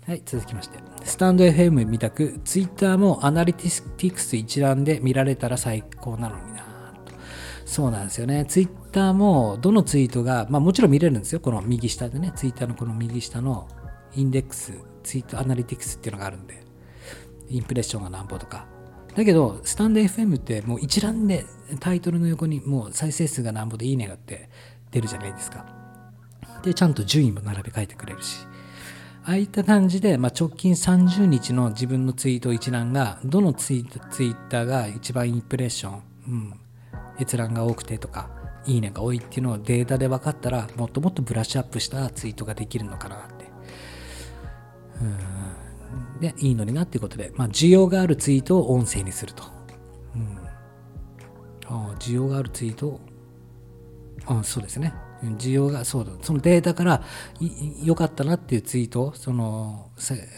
[0.08, 0.80] はい続きまして。
[1.04, 6.60] スタンド FM みたく Twitter もアナリティクス一覧で見られたら最高なのにな
[7.06, 7.14] と。
[7.66, 8.46] そうなんですよね。
[8.46, 11.40] Twitter もどのツイートがまあもちろん見れるんですよ。
[11.40, 12.32] この右下でね。
[12.36, 13.68] Twitter のこの右下の
[14.16, 14.74] インデックス
[15.10, 16.62] ツイートアナリティクスっていうのがあるんで
[17.50, 18.68] インプレッションが何歩とか
[19.16, 21.46] だけど、スタンド FM ってもう一覧で
[21.80, 24.50] タイトルの横にもう再生数がなんぼでいいねがって
[24.92, 25.66] 出るじゃないですか。
[26.62, 28.46] でちゃんと順位も並べ替えてくれるし
[29.24, 36.54] ああいった感じで、まあ、直近30日の自分のツイート一覧がどのツイツイッターが一番インプレッション、うん、
[37.20, 38.30] 閲覧が多くてとか
[38.66, 43.39] いいねが多いっていうのをデータで分かったらもっともっとブラッシュアップしたツイートができるのかなって
[46.20, 49.44] でいいのになっていうことで、まあ、需要があるツイートを音声にすると、
[50.16, 50.38] うん、
[51.66, 53.00] あ需要があるツイートを
[54.26, 54.94] あそうですね。
[55.38, 56.12] 需要がそうだ。
[56.22, 57.04] そのデータから
[57.84, 59.90] 良かったなっていうツイートその、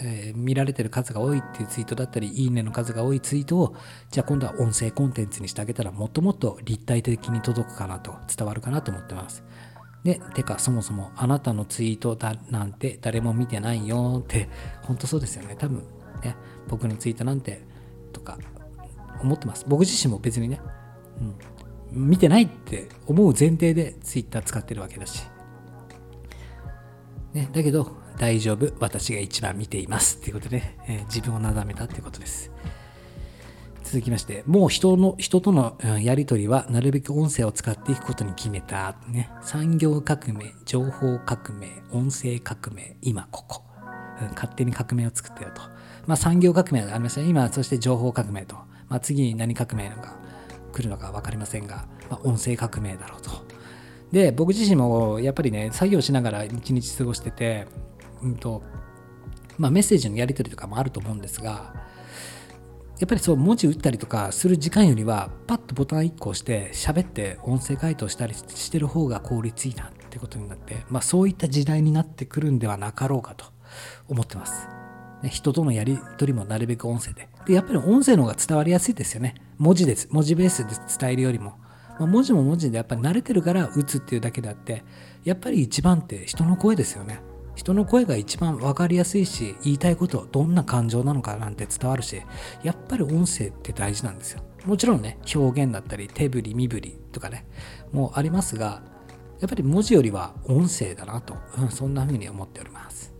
[0.01, 3.75] えー、見られてる数が多いっていうツイートだったりいいねの数が多いツイートを
[4.09, 9.43] じゃあ今度は音声コンテンツにしてあげたらもっともっと立体的に届くかなと伝わるかなと思ってます。
[10.03, 14.49] でてかそもそもあなたのツイートだなんて誰も見てないよって
[14.81, 15.83] 本当そうですよね多分
[16.23, 16.35] ね
[16.67, 17.61] 僕のツイートなんて
[18.11, 18.37] とか
[19.21, 20.59] 思ってます僕自身も別にね、
[21.93, 25.23] うん、見てないって思う前提で Twitter 使ってるわけだし。
[27.33, 32.51] ね、だけど、大丈夫、私が一番見ていますっていうことで、えー、自分をなだめたっていうことです。
[33.91, 38.95] 続きまして、もう人の、人とのやりとりはなるべく音声を使っていくことに決めた。
[39.09, 43.63] ね、産業革命、情報革命、音声革命、今ここ。
[44.33, 45.61] 勝手に革命を作ってよと。
[46.07, 47.27] まあ産業革命がありましたね。
[47.27, 48.55] 今、そして情報革命と。
[48.87, 50.15] まあ次に何革命なのか。
[50.71, 53.29] 来るのか分かりませんが、まあ、音声革命だろうと。
[54.13, 57.67] で、僕自身もやっぱりね、作業しながら一日過ごしてて、
[58.23, 58.63] うんと
[59.57, 61.73] まあ、メッセージのやり取りとかもあると思うんですが、
[63.01, 73.45] やっぱりそう文字打ったりとかする時間よりはパッとボタン1個押して喋って音声回答したりしてる方が効率いいなってことになって、まあ、そういった時代になってくるんではなかろうかと
[74.07, 74.67] 思ってます。
[75.29, 77.27] 人とのやり取りもなるべく音声で。
[77.47, 79.33] で、やっぱり音声の方が伝わりやすいですよね。
[79.57, 80.07] 文字です。
[80.11, 81.57] 文字ベースで伝えるよりも。
[81.97, 84.83] まあ、文字も文字でやっぱり慣れてるから打つっていうだけであって、
[85.23, 87.19] やっぱり一番って人の声ですよね。
[87.61, 92.19] 人の声が一番分かりやすいし、言いたいこと、どんな感情なのかなんて伝わるし、
[92.63, 94.41] やっぱり音声って大事なんですよ。
[94.65, 97.45] もちろんね、表現だったり、手振り、身振りとかね、
[97.91, 98.81] もうありますが、
[99.39, 103.13] やっぱり文字よりは音声だなと、うん、そんな風に思っております。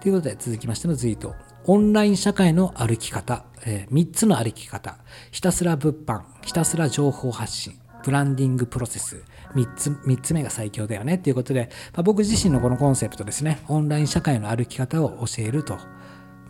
[0.00, 1.36] ということで続きましてのツイート。
[1.64, 4.98] オンライン社会の歩き方、えー、3つの歩き方。
[5.30, 9.24] ひたすら物販、ひたすら情報発信、ブランディングプロセス。
[9.56, 13.58] 3つ、3つ目が最強だよねっていうことで、まあ、僕自身のこのコンセプトですね。
[13.66, 15.76] オンライン社会の歩き方を教えると。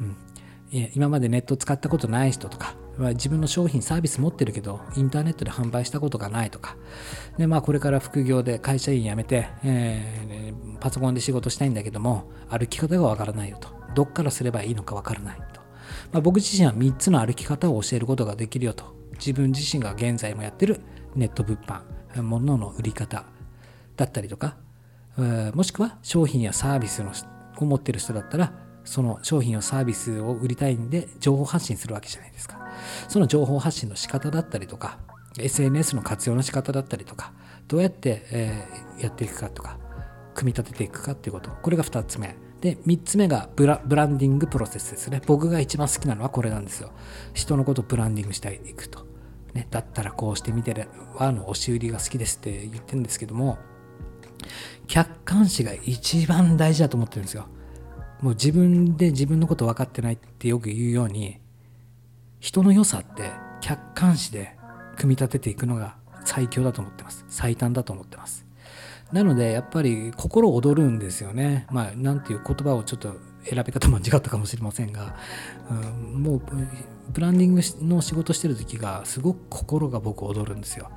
[0.01, 0.17] うん、
[0.95, 6.77] 今までネット使ったことない人とか、自分の商品サービス持ってるけどインターネットで販売したことがないとか
[7.37, 15.61] で、まあ、これから副業で会社員辞めて、えー、パソコンで仕事したいんだけども歩き方がわからないよとどっからすればいいのかわからないと、
[16.11, 20.81] まあ、僕自身は3つの歩き方を教えることができるよと自分自身が現在もやってる
[21.17, 23.25] ネット物販物の売り方
[23.97, 24.57] だったりとか
[25.55, 28.53] もしくは商品やサービスを持ってる人だったら
[28.85, 32.59] その商品やサービスを売りたいんで情報発信するわけじゃないですか。
[33.09, 34.99] その情報発信の仕方だったりとか
[35.39, 37.33] SNS の活用の仕方だったりとか
[37.67, 38.65] どうやって、え、
[39.01, 39.79] やっていくかとか
[40.35, 41.51] 組み立てていくかっていうこと。
[41.51, 42.37] これが2つ目。
[42.61, 45.21] で3つ目がブラブランディングプロセスですね。
[45.27, 46.93] 僕が一番好きなのはこれなんですよ。
[47.35, 49.06] 人のことをブランディングしていくと、
[49.57, 53.57] ね、だったらこうしてみてる和の押し売りが好きですって言ってるんですけども
[54.87, 57.47] 客観視が一番大事だと思ってるんですよ。
[58.21, 61.39] もう自分で自分のこと分かってないってよく言うように
[62.41, 64.57] 人の良さって客観視で
[64.97, 67.25] 組み立てていくのが最強だと思ってます。
[67.29, 68.47] 最短だと思ってます。
[69.13, 71.67] なのでやっぱり心躍るんですよね。
[71.71, 75.17] まあなんていう言葉をちょっと選び方間違ったかもしれませんが、
[75.71, 76.43] うん、もう
[77.09, 80.91] ブランディングの仕事してる時がすごく心が僕躍るんですよ。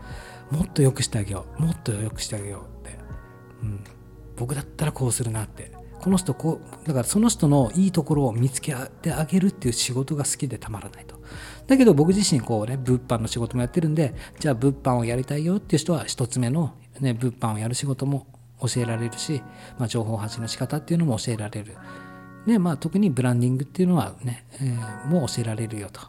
[0.52, 1.62] もっと良くしてあげよう。
[1.62, 2.98] もっと良くしてあげようって、
[3.62, 3.84] うん、
[4.36, 5.78] 僕だったらこうするなって。
[6.00, 11.19] この人こうだからその人のいいところを見つけてあげるっていう仕事が好きでたまらないと。
[11.67, 18.28] だけど僕自身こうね物販の仕事もやってるんでじゃあ物販をやりたいよっていう人は一つ目の、ね、物販をやる仕事も
[18.62, 19.41] 教えられるし、
[19.78, 21.76] まあ、情報発信の仕方っていうのも教えられる。
[22.46, 26.02] でまあ特にブランディングっていうのはね、えー、もう教えられるよと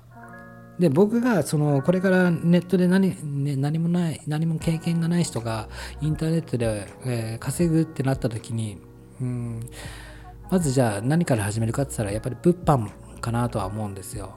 [0.79, 5.69] で僕がそのこれからネットで何,、ね、何もない何も経験がない人が
[6.01, 8.79] インターネットで、えー、稼ぐってなった時に
[9.21, 9.61] うん
[10.51, 14.35] まずじゃあ何から始めるかって言ったらやっぱり物販かなとは思うんですよ。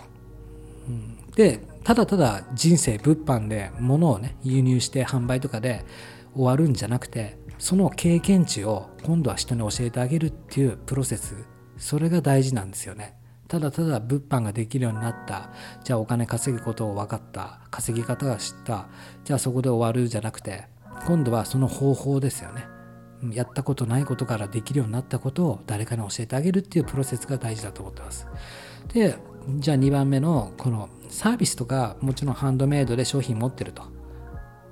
[0.88, 5.86] うん、でただただ人生物販で物をね輸入して販売とかで
[6.36, 11.36] 終わるんじゃなくてその経験値を今度は人に教えてあげるっていうプロセス
[11.78, 13.16] それが大事なんですよね。
[13.48, 15.52] ただただ物販ができるようになった。
[15.84, 17.60] じゃあお金稼ぐことを分かった。
[17.70, 18.88] 稼ぎ方が知った。
[19.24, 20.68] じゃあそこで終わるじゃなくて
[21.06, 22.66] 今度はその方法ですよね。
[23.32, 28.28] やったことないことからできるようになったことを誰かに教えてあげるっていうプロセスが大事だと思ってます。
[28.94, 29.18] で
[29.58, 33.84] じゃあ2番目のこのサービスとかもちろんハンドメイドで商品持ってると、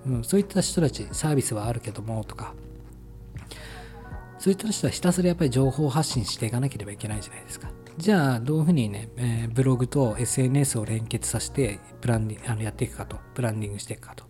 [0.05, 2.53] うん、そういった人たちサービスはあるけどもとか。
[4.41, 7.69] そういった人はひたすらやっぱり情報発信していかなければいけないじゃないですか。
[7.99, 13.19] じゃあどういうふうにね、えー、ブログと SNS を連結させてブランディあのやっていくかと。
[13.35, 14.23] ブランディングしていくかと。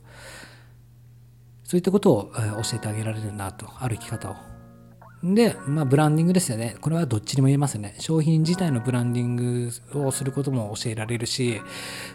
[1.63, 3.69] そういったことを、えー、教えてあげられるなと。
[3.79, 4.35] ある生き方を。
[5.23, 6.75] で、まあ、ブランディングですよね。
[6.81, 7.95] これはどっちにも言えますね。
[7.99, 11.61] 商品自体のブランディングをすることも教えられるし、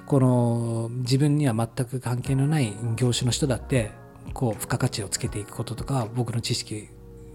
[0.04, 3.92] この自分には全く関係のない業種の人だって、
[4.34, 6.90] こう、付加価値をつけていくこととか、僕の知識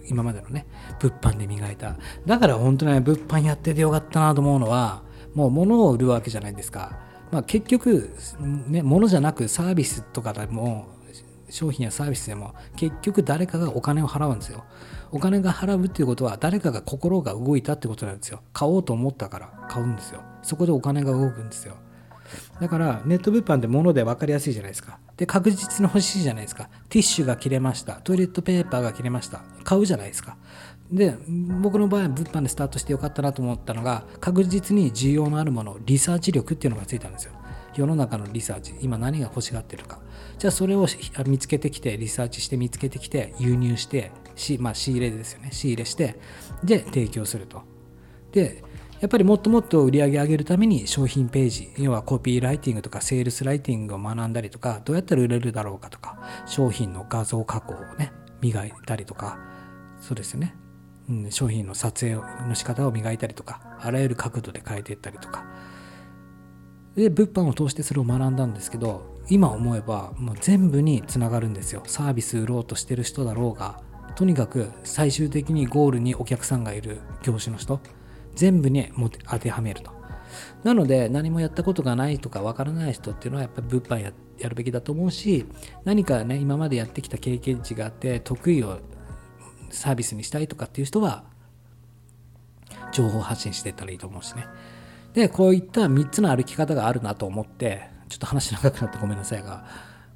[0.08, 0.66] 今までのね、
[1.00, 1.98] 物販で磨いた。
[2.26, 7.00] だから本当ね、物販やっててよかったなと思うのは、もう物を売るわけじゃないですか。
[7.32, 8.14] まあ、結局、
[8.68, 10.88] ね、物じゃなくサービスとかでも、
[11.50, 14.64] 商品やサービスでも、結局誰かがお金を払うんですよ。
[15.12, 18.42] お金が払うっていうことは、誰かが心が動いたってことなんですよ。
[18.54, 20.22] 買おうと思ったから買うんですよ。
[20.42, 21.76] そこでお金が動くんですよ。
[22.60, 25.00] だからネット物販って物で分かりやすいじゃないですか。
[25.18, 26.70] で、確実に欲しいじゃないですか。
[26.90, 27.94] ティッシュが切れました。
[27.96, 29.42] トイレットペーパーが切れました。
[29.64, 30.38] 買うじゃないですか。
[30.92, 31.16] で、
[31.62, 37.34] 僕の場合は物販でスタートしてよかったなと思ったのが、確実に需要のあるもの、リサーチ力っていうのがついたんですよ。
[37.76, 40.00] 世の中のリサーチ、今何が欲しがってるか。
[40.38, 40.88] じゃあそれを
[41.26, 45.50] 見つけてきて、リサーチして見つけてきて、輸入して、しまあ、仕入れですよね。
[45.52, 46.20] 仕入れして、
[46.64, 47.64] で、提供すると。
[48.34, 48.64] で、
[49.02, 59.40] やっぱりもっともっと売り上げ上げるために商品ページ、要はコピーライティングとかセールスライティングを学んだりとか、どうやったら売れるだろうかとか、商品の画像加工をね、磨いたりとか、
[60.00, 60.56] そうですよね。
[61.10, 65.46] うん、商品の撮影の仕方を磨いたりとか、あらゆる角度で変えていったりとか。
[66.96, 71.82] で、物販を通してそれを学んだんですけど、今思えばもう全部につながるんですよ。
[71.88, 73.82] サービス売ろうとしてる人だろうが、
[74.16, 77.80] とにかく最終的にゴールにお客さんがいる業種の人、
[78.36, 78.92] 全部に
[79.30, 79.92] 当てはめると。
[80.64, 85.46] なので何もやったことがないとかわからない人っていうのはやっぱり物販ややるべきだと思うし
[85.84, 88.80] 何かね今までやってきた経験値があって得意を
[89.70, 91.24] サービスにしたいとかっていう人は
[92.92, 94.48] 情報発信していったらいいと思うしね
[95.14, 99.66] でこういった3つの歩き方があるなと思ってちょっと話長くなってごめんなさいが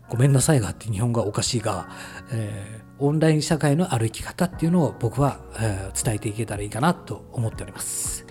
[0.10, 1.90] ごめんなさいがって日本語はおかしいが、
[2.32, 8.26] えー、オンライン社会の歩き方っていうのを僕は、えー、伝えていけたらいいかなと思っております。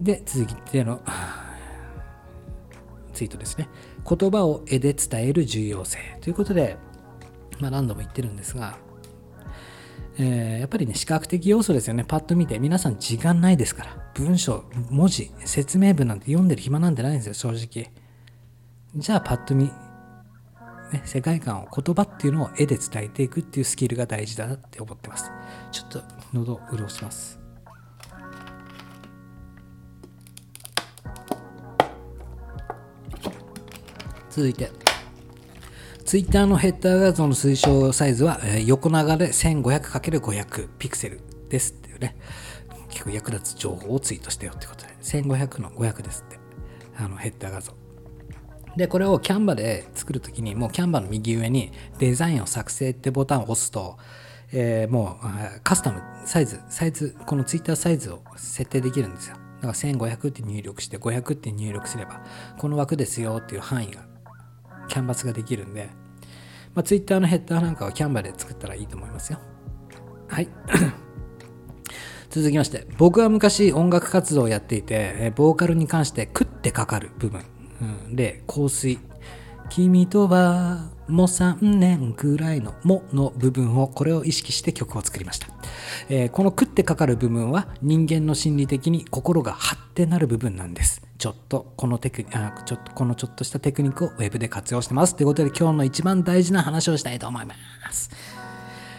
[0.00, 1.02] で、続いての
[3.12, 3.68] ツイートですね。
[4.08, 6.76] 言葉を絵で伝える重要性ということで、
[7.58, 8.78] まあ、何度も言ってるんですが、
[10.18, 12.04] えー、やっぱりね、視覚的要素ですよね。
[12.04, 12.58] パッと見て。
[12.58, 13.96] 皆さん時間ないですから。
[14.14, 17.92] 文章、文字、説明文なんて読んでる暇なんてないんですよ、正直。
[18.96, 19.70] じゃあ、パッと見、
[20.92, 25.30] ね、世界観を言葉っていうのを絵で伝えていくっていうスキルが大事だなって思ってます。
[25.70, 27.38] ちょっと喉潤します。
[34.30, 34.70] 続いて、
[36.04, 41.20] Twitter のヘッダー画像の推奨サイズは、え横長で 1500×500 ピクセル
[41.50, 42.16] ですっていうね、
[42.88, 46.38] 結構役立つ情報をツイートしてよってことで、1500の500ですって、
[46.96, 47.77] あのヘッダー画像。
[48.76, 53.98] で、これをキャンバで作るときに、もうキャンバの右上にデザインを作成ってボタンを押すと、
[54.52, 59.36] えー、もうカスタム、サイズ、サイズ、このツイッターサイズを設定できるんですよ。
[59.60, 62.22] だから1500って入力して、500って入力すれば、
[62.58, 64.02] この枠ですよっていう範囲が、
[64.88, 65.90] キャンバスができるんで、
[66.74, 69.40] まあ、ツイッターのヘッダーなんかはキャンバで作ったらいいと思いますよ。
[70.28, 70.48] はい。
[72.30, 77.42] 続きまして、僕は昔音楽活動をやっていて、ボーカルに関して食ってかかる部分、
[78.16, 78.98] で香水。
[79.70, 85.48] 君とはもう3年くらいのもの部分をこれを意識して曲を作りました、
[86.08, 91.02] えー、この食ってかかる部分は人間の心理的に心が張ってなる部分なんです。
[91.18, 95.16] ちょっとこのテクあちょっとこのちょっとしたテクニックをウェブで活用してます。
[95.16, 97.54] ということで今日の一番大事な話をしたいと思いま
[97.90, 98.10] す。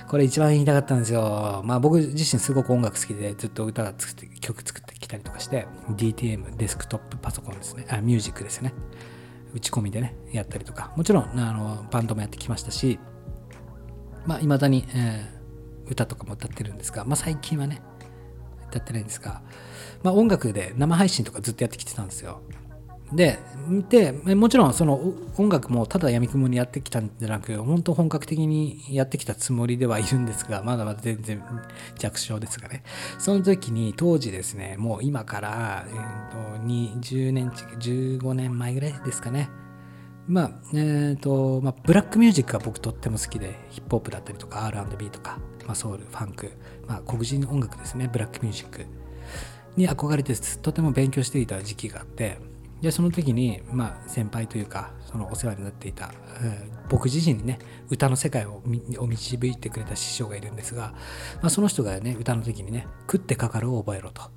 [0.08, 1.62] これ一番言いたかったんですよ。
[1.64, 7.86] まあ僕自身すごく音楽好きでずっと歌が作って曲作って来たりとかして DTM デスクトップパソコンですね。
[7.90, 8.74] あ、ミュージックですね。
[9.54, 10.92] 打ち込みでね、やったりとか。
[10.96, 13.00] もちろんあのバンドもやってきましたし、
[14.26, 17.82] まあいまだに、えー、歌とかも歌ってるんですが、まあ最近はね、
[18.70, 19.42] 歌ってないんですが、
[20.04, 22.42] まあ音楽で生配信とかずっとやってきてたんですよ。
[23.14, 23.40] で
[23.90, 31.44] でもちろんその音楽もただやみくもにやってきたんじゃなく本当本格的にやってきたつもりではいるんですがまだまだ全然
[31.98, 32.84] 弱小ですがね。
[33.18, 39.50] その時に当時ですねもう今から、えー、と20年15年前ぐらいですかね。
[40.28, 46.52] まあえーとまあ、ブラックミュージックが僕とっても好きでヒップホップだったりとか R&B とか、まあ、ソウルファンク、
[46.88, 48.86] まあ、黒人音楽ですねブラックミュージック
[49.76, 52.38] に憧れてとても勉強していた時期があって
[52.82, 57.60] でその時に、まあ、先輩というかそのお世話になっていた、えー、僕自身にね
[57.90, 58.64] 歌の世界を
[58.98, 60.94] を導いてくれた師匠がいるんですが、
[61.42, 64.32] まあ、その人がね歌の時にね「食ってかかる」を覚えろと。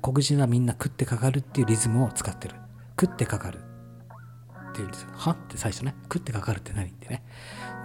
[0.00, 2.54] 黒人はみんな食ってかかるっていうリズムを使ってる。
[2.98, 3.58] 食ってかかる。
[3.58, 5.08] って言うんですよ。
[5.12, 7.22] はって最初ね、食ってかかるって何ってね。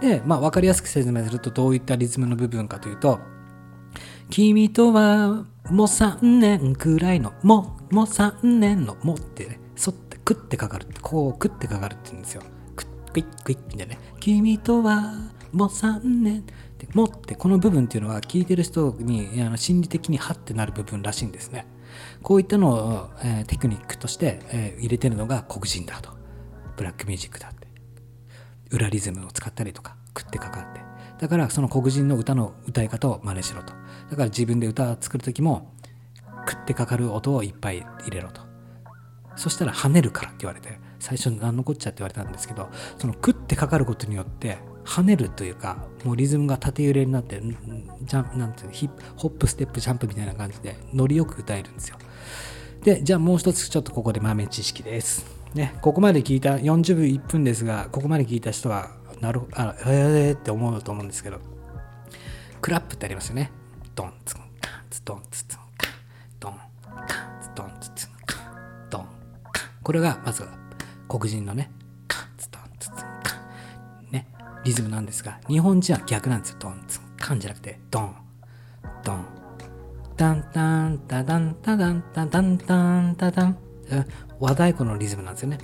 [0.00, 3.20] で、まあ分かりやすく説明するとどういったリズムの部分かというと、
[4.30, 9.60] 君とはもう3年くらいの、も、もう3年の、もってね、
[10.30, 12.42] 食ってかかるって、こう食ってかかるって言うんですよ。
[12.76, 14.00] クックイックイッみたいなね。
[14.20, 15.12] 君とは
[15.52, 16.46] もう3年
[16.78, 21.66] でもってこの部分っていうのは聞いてる人にあの心理的にハッてなる部分らしいんですね。
[22.22, 26.20] こういったのを、えー、テクニックとして、えー、入れてるのが黒人だと。
[26.80, 27.68] ブラックミュージックだって
[28.70, 30.80] 裏リズムを使ったりとか食ってかかって
[31.18, 33.74] だからその黒人の歌の歌い方を真似しろと
[34.08, 35.74] だから自分で歌を作る時も
[36.48, 38.49] 食ってかかる音をいっぱい入れろと
[39.36, 42.68] そしたら跳ねるからって言われて最初何のこっちゃって言われたんですけど
[42.98, 51.96] その食ってかかることによって跳ねるというかもうリズムが縦揺れになってジャンなんていうヒップホップステップジャンプみたいな感じでノリよく歌えるんですよ。
[52.82, 55.26] でじゃあもう一つちょっとここで豆知識です。
[55.54, 61.40] ね、ここまで聞いた40分1分ですがここまで聞いた人はなるあええー、って思うと思うんですけど
[62.60, 63.50] クラップってありますよね。
[63.94, 65.69] ドンツンカンツドンツン。
[69.82, 70.44] これがまず
[71.08, 71.70] 黒人のね
[72.06, 73.04] カンツドンツツンカ
[74.08, 74.10] ン。
[74.10, 74.26] ね。
[74.64, 76.56] リズムなんですが日本人は逆なんですよ。
[76.60, 77.02] ドンツン。
[77.18, 78.14] カンじゃなくてドン。
[79.04, 79.24] ドン。
[80.16, 83.16] タンタンタダンタダンタダンタン。
[83.16, 83.56] タダン
[84.38, 85.58] 和太鼓のリズムなんですよね。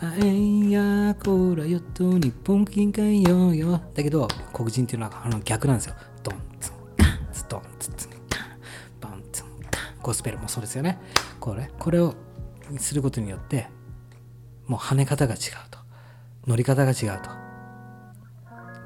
[0.00, 3.80] あえやこらよと日本金海よよ。
[3.94, 5.94] だけど、黒人っていうのはあの逆なんですよ。
[6.22, 6.74] ドンツン。
[6.96, 7.62] カンツドン。
[7.78, 8.10] ツツン。
[8.10, 9.10] カン。
[9.12, 9.46] ボンツン。
[9.70, 9.82] カン。
[10.02, 10.98] ゴスペルもそうですよね。
[11.40, 12.14] これ、これを
[12.78, 13.68] することによって、
[14.66, 15.78] もう跳ね方が違うと。
[16.46, 17.30] 乗り方が違うと。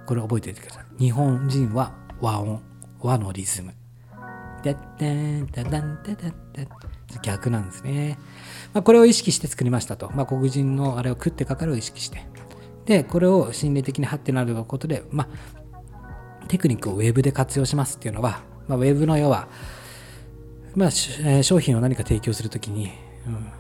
[0.06, 0.84] これ覚えておいてください。
[0.98, 2.62] 日本人は和音、
[3.00, 3.74] 和のリズム。
[7.22, 8.18] 逆なんですね。
[8.74, 10.10] まあ、これを意識して作りましたと。
[10.14, 12.26] まあ、黒人のあれを食ってかかるを意識して。
[12.84, 15.28] で、これを心理的にハッてなることで、ま
[16.42, 19.48] あ、テクニックをウェブで活用しますっていうのは、まあ、ウェブの要は、
[20.74, 22.92] まあ、商品を何か提供するときに、
[23.26, 23.50] うん、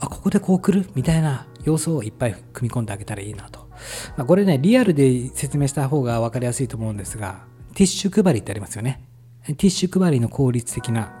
[0.00, 0.90] あ、ここでこう来る？
[0.94, 3.68] みたいな要素をいっぱい組み込んであげたらいいなと。
[4.16, 9.02] まあ、これね、リアルで説明した方が分かりやすいと思うんですが、ティッシュ配りってありますよね。
[9.46, 11.12] ティッシュ配りの効率的な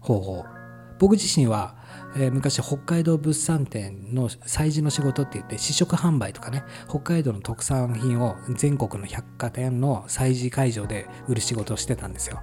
[0.00, 0.44] 方法。
[0.98, 1.74] 僕自身は、
[2.16, 12.40] えー、昔北海道物産展の催事の仕事って言って試食販売とかね北海道の特産品を全国の百貨店の催事会場で売る仕事をしてたんですよ。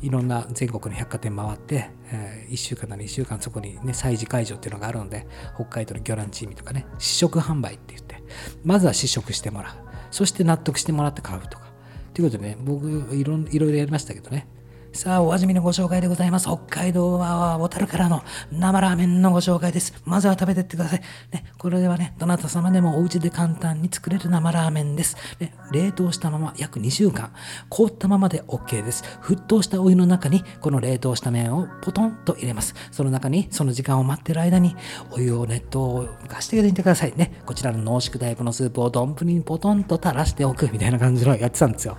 [0.00, 8.22] いろんな全国の百貨店回って、えー、1週間なら1週間そこにね催事会場っていうのがあるので北海道の魚卵チームとかね試食販売って言って
[8.64, 9.74] まずは試食してもらう。
[10.10, 11.70] そして納得してもらって買うとか。
[12.14, 14.48] ということでね僕いろいろやりましたけどね。
[14.92, 16.46] さあ、お味見のご紹介でございます。
[16.46, 19.94] 北海道は小樽からの生ラーメンのご紹介です。
[20.04, 21.00] まずは食べてってください。
[21.32, 25.16] ね、これではね、どなた様でもお家で簡単に作れる生ラーメンです。
[25.38, 27.32] ね、冷凍したまま約2週間、
[27.68, 29.04] 凍ったままで OK です。
[29.22, 32.74] 沸騰したお湯の中にこの冷凍した麺をポトンと入れます。
[32.90, 34.74] その中にその時間を待ってる間に
[35.12, 37.40] お湯を熱湯を貸してみてくださいね。
[37.46, 41.96] こちらの濃縮タイプのスープを丼にポトンと垂らしておくみたいな感じのやってたんですよ。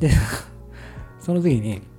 [0.00, 0.10] で、
[1.20, 1.93] その時に、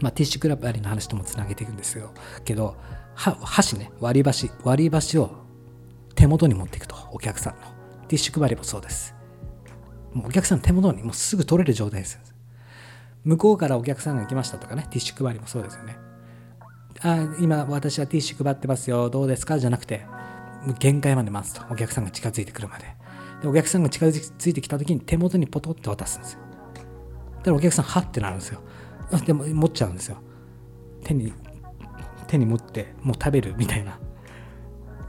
[0.00, 2.12] まあ、ティッシュクラブありの話ともつなげていくんですよ。
[2.44, 2.76] けど
[3.14, 5.30] 箸ね割り箸割り箸を
[6.14, 7.60] 手元に持っていくとお客さんの。
[8.06, 9.14] ティッシュ配りもそうです。
[10.12, 12.18] もうお客さんの手元にもうすぐ取れる状態です。
[13.24, 15.98] 向こうからお客さんが来ましたとかねティッシュ配りもそうですよね。
[17.00, 19.10] あ今私はティッシュ配ってますよ。
[19.10, 19.58] どうですか？
[19.58, 20.06] じゃなくて
[20.78, 21.62] 限界まで待つと。
[21.70, 22.84] お客さんが近づいてくるまで。
[23.42, 26.40] でお客さんが近づいてきた時に手元にポトって渡すんですよ。
[27.38, 28.60] だからお客さんはってなるんですよ。
[29.24, 30.18] でも持っちゃうんですよ。
[31.04, 31.32] 手に
[32.26, 33.98] 手に持ってもう食べるみたいな。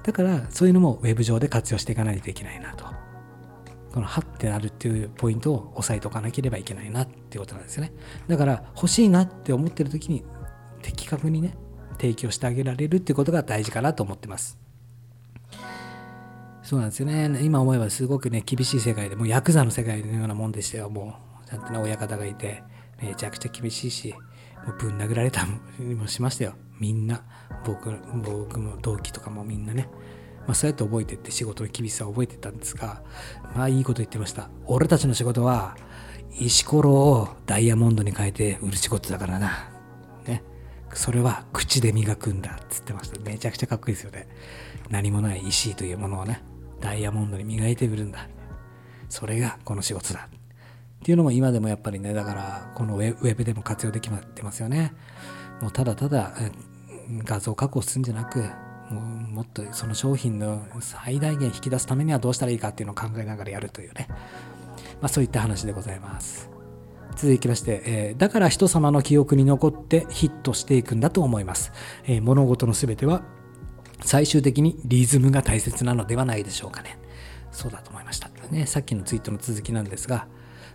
[0.04, 2.86] だからそういうのもウェブ上で活用していかないといけないなと。
[3.94, 7.92] このハッてなるっていうポイントを押さえておかなければいけないなっていうことなんですよね。
[8.28, 10.24] だから欲しいなって思ってる時に
[10.82, 11.58] 的確にね
[12.00, 14.58] 提供してあげられるっていうことが大事かなと思ってます。
[16.64, 17.40] そうなんですよね。
[17.42, 20.90] 今思えばすごくね厳しい世界でもうヤクザの世界のようなもんでしたよ。
[20.90, 22.64] もうちゃんとね親方がいて。
[23.02, 24.14] めちゃくちゃ厳しいし、
[24.66, 25.46] もうぶん殴られた
[25.80, 26.56] りもしましたよ。
[26.80, 27.24] みんな。
[27.66, 27.92] 僕
[28.24, 29.90] 僕も同期とかもみんなね。
[30.48, 33.04] まあ、そうやって覚えてって仕事の厳しさを覚えてたんですが
[33.56, 34.50] まあいいこと言ってました。
[34.66, 35.76] 俺たちの仕事は
[36.40, 39.70] 石ころをダイヤモンドに変えて売る仕事だからな。
[40.26, 40.44] ね。
[40.94, 42.52] それは口で磨くんだ。
[42.52, 43.20] っつってました。
[43.20, 44.28] めちゃくちゃかっこいいですよね。
[44.90, 46.42] 何もない石というものをね
[46.80, 48.28] ダイヤモンドに磨いて売るんだ。
[49.10, 50.30] それがこの仕事だ。
[51.00, 54.94] っていうのも今でもやっぱりねだからこのウェブでも活用できてますよね。
[55.62, 56.34] もうただただ
[57.24, 58.40] 画像加工するんじゃなく
[58.90, 64.08] もうもっとその商品の最大限引き出すためにはどうしたらいいかっていうのを考えながらやるというね、
[65.02, 66.50] まあ、そういった話でございます。
[67.16, 71.74] 続きまして、えー、だから人様の記憶に残ってヒットしていくんだと思います、
[72.06, 73.24] えー、物事の全ては
[74.02, 76.98] 最終的にリズムが大切なのではないでしょうかね。
[77.52, 78.30] そうだと思いました。
[78.52, 80.28] ねさっきのツイートの続きなんですが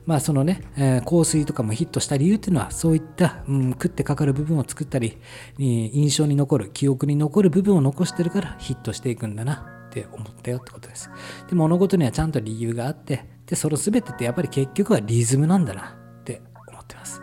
[0.07, 5.19] まあそのね、えー、香水とかもヒットした理由っていうのはそういった、うん、食ってかかる部分を作ったり、
[5.59, 11.11] 印象に残る、記憶に残る部分を残してるからヒットしていくんだなって思ったよってことです。
[11.49, 17.23] で、物事にはちゃんと理由があって、で、その全てってやっぱり結局はリズムなんだなって思ってます。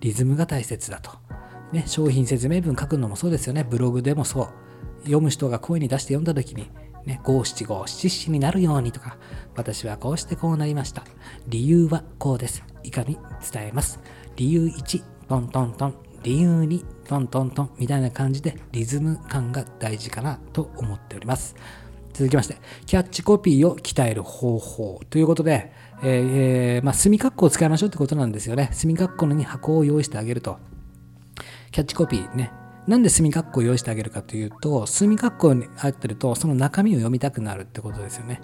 [0.00, 1.12] リズムが大切だと。
[1.72, 3.64] ね、商品説明文書くのもそうですよね。
[3.64, 4.48] ブログでもそう。
[5.04, 6.70] 読む人が声に出して読んだ時に、
[7.06, 9.16] ね、五七五七七になるようにとか、
[9.56, 11.04] 私はこうしてこうなりました。
[11.48, 12.62] 理由はこうです。
[12.82, 13.18] 以下に
[13.52, 14.00] 伝えます。
[14.36, 15.94] 理由1、トントントン。
[16.22, 17.70] 理由2、トントントン。
[17.78, 21.56] みたいな感じでリズム感が大事かなと思っております。
[22.12, 25.72] 続きまして、キャッチコピーを鍛える方法ということで、
[26.02, 28.70] えー、まあ、墨括弧を使いましょうってことなんですよね。
[28.72, 30.58] 墨括弧に箱を用意してあげると。
[31.70, 32.50] キャッチコピーね、
[32.86, 38.40] なんで墨括弧を用意してあげるかというと、墨括弧に入ってると、その中身を読みたくなるってことですよね。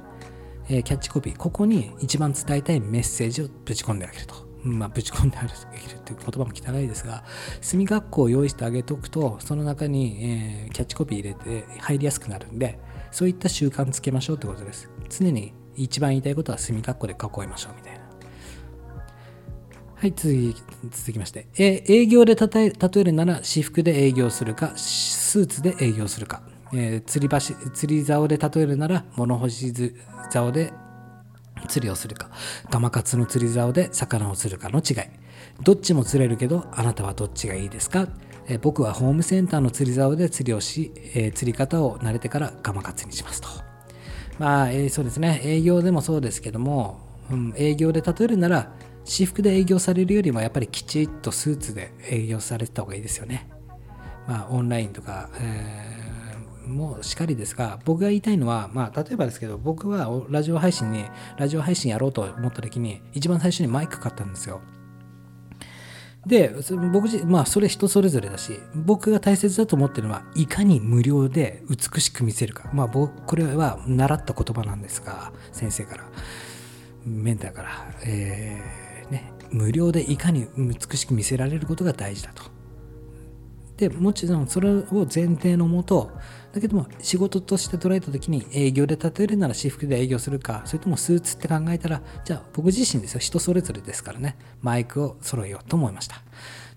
[0.69, 4.47] えー、キャッチコピー、ここに一番伝えたいメッセージをぶち込んであげると。
[4.63, 5.57] まあ、ぶち込んであげるっ
[6.03, 7.25] ていう言葉も汚いですが、
[7.61, 12.79] 墨括弧を用意してあげておくと、その中に、えー、キャッチコピー入れて入りやすくなるんで、
[13.13, 14.91] そういった習慣つけましょうってことです。
[15.09, 18.06] 常に一番言いたいことは墨括弧で囲いましょうみたいな。
[20.07, 26.43] はい、続き続きまして、え営業で例え例えるなら私服で営業するか、スーツで営業するか、
[26.73, 29.75] えー、釣り橋釣り竿で例えるなら物干し
[30.31, 30.73] 竿で
[31.67, 32.31] 釣りをするか、
[32.71, 35.09] ガマカツの釣り竿で魚を釣るかの違い。
[35.65, 38.07] どっちも釣れるけど、あなたはどっちがいいですか、
[38.47, 43.49] えー、僕はホームセンターの釣り竿で釣りをし、え、釣り方を慣れてからガマカツにしますと。
[44.39, 48.73] まあ、えー、そうですね、営業でもそうですけども、うん、営業で例えるなら、
[49.07, 53.49] 私服で営業されるよりもやっぱりきちっとスーツで営業されてた方がいいですよね。
[54.27, 61.05] まあオンラインとか、えー、もうしかりですが僕が言いたいのは、まあ、例えばですけど僕はラジオ配信に
[61.39, 64.61] ラジオ配信やろうと思った時に一番最初にマイク買ったんですよ。
[66.27, 66.53] で
[66.93, 76.05] 僕自まあそれ人それぞれだし僕が大切だと思ってるのはいかに無料で美しく見せるかまあ僕これは習った言葉なんですが先生から
[77.05, 78.86] メンターから、えー、
[79.51, 82.57] 無料でいかに美しく見せられることが大事だと。
[83.77, 86.11] でもちろんそれを前提のもと
[86.53, 93.21] だけども仕事として捉えた時に営業で例えるなら私服で営業するかそれともスーツって考えたらじゃあ僕自身ですよ。
[93.21, 94.37] 人それぞれですからね。
[94.63, 96.23] マイクを揃えようと思いました。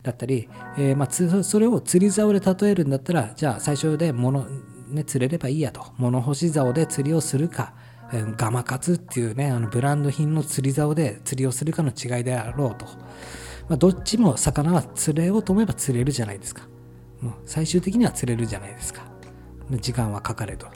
[0.03, 4.45] だったり、えー、まあ、それを釣り竿で例えるんだったらじゃあ最初で物、
[4.89, 5.85] ね、釣れればいいやと。
[5.97, 7.73] 物干し竿で釣りをするか。
[8.37, 12.85] ガマカツっていうね、あのブランド品の釣り竿で釣りをするかの違いであろうと。
[13.67, 16.63] まあ、どっちも魚は釣れようと思えば釣れるじゃないですか。
[17.21, 19.03] もう最終的には釣れるじゃないですか。
[19.69, 20.67] 時間はかかれと。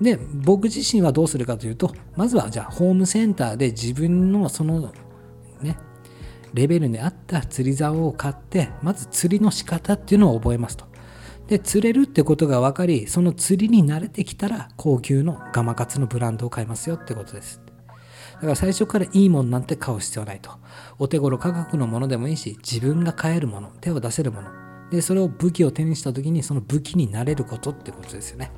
[0.00, 4.92] で、僕自身はどうするかというと、まずはじゃあホームセンターで自分のその
[5.60, 5.76] ね、
[6.54, 10.89] レベルに合った釣り竿を買って、まず釣りの仕方っていうのを覚えますと。
[11.50, 17.60] で釣れるってことが分かりその釣りに慣れてきたら高級のガマカツのブランドを買いますよってことです。
[18.34, 20.52] だから最初からいいもんなんて買う必要ないと。
[21.00, 24.48] お手頃価格のものでもいいし自分が買えるもの手を出せるもの。
[24.92, 28.52] でそれを武器を手にした時にその武器になれることってことですよね。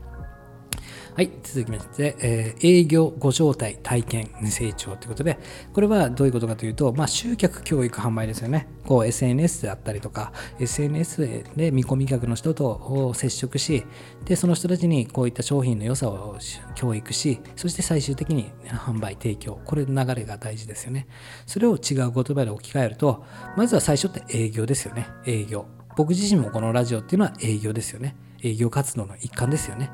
[1.14, 5.38] はい、続きまして、えー、営業、ご招待、体験、成長ということで、
[5.74, 8.66] これはどういうことかというと、まあ、集客、教育、販売ですよね。
[8.86, 13.84] こう SNS であったりとか、SNS で見込み客の人と接触し、
[14.24, 16.38] で、その人たちにこういった商品の良さを
[16.74, 21.08] 教育し、そして最終的に販売、提供、これ流れが大事ですよね。
[21.44, 23.22] それを違う言葉で置き換えると、
[23.58, 25.08] まずは最初って営業ですよね。
[25.26, 25.66] 営業。
[25.94, 28.16] 僕自身もこのラジオっていうのは営業ですよね。
[28.42, 29.90] 営業活動の一環ですよね。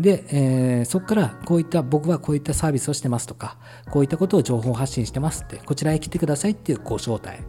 [0.00, 3.58] で、えー、そこからこういった僕はこういったサービスをしてますとか
[3.90, 7.42] こういったことを情報発信してますってこちらへ来てくださいっていうご招待。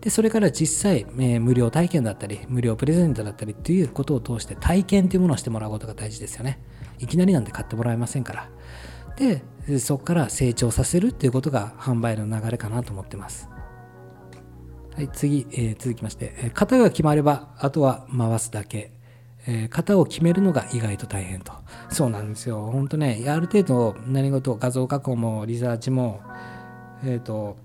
[0.00, 6.58] でそれから実際、えー、無料体験だったり無料プレゼントだったりっていうことを通して体験というものをしてもらうことが大事ですよね。
[6.98, 8.50] いきなりなんて買ってもらえませんから。
[9.16, 9.42] で
[9.78, 13.48] そこから成長させるっていうことが販売の流れかなと思ってます。
[14.96, 18.92] はい次、えー、続きまして、型が決まればあとは回すだけ。
[19.50, 21.52] えー、型を決めるのが意外と大変と。
[21.90, 22.70] そうなんですよ。
[22.70, 26.20] 本当ね、ある程度何事、画像加工もリサーチも、
[27.04, 27.56] えっ、ー、と、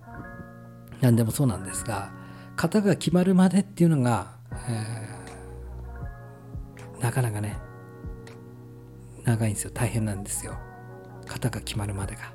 [1.02, 2.12] 何でもそうなんですが、
[2.56, 4.36] 型が決まるまでっていうのが、
[4.68, 7.58] えー、なかなかね
[9.24, 10.56] 長いんですよ大変なんですよ
[11.28, 12.34] 型が決まるまでが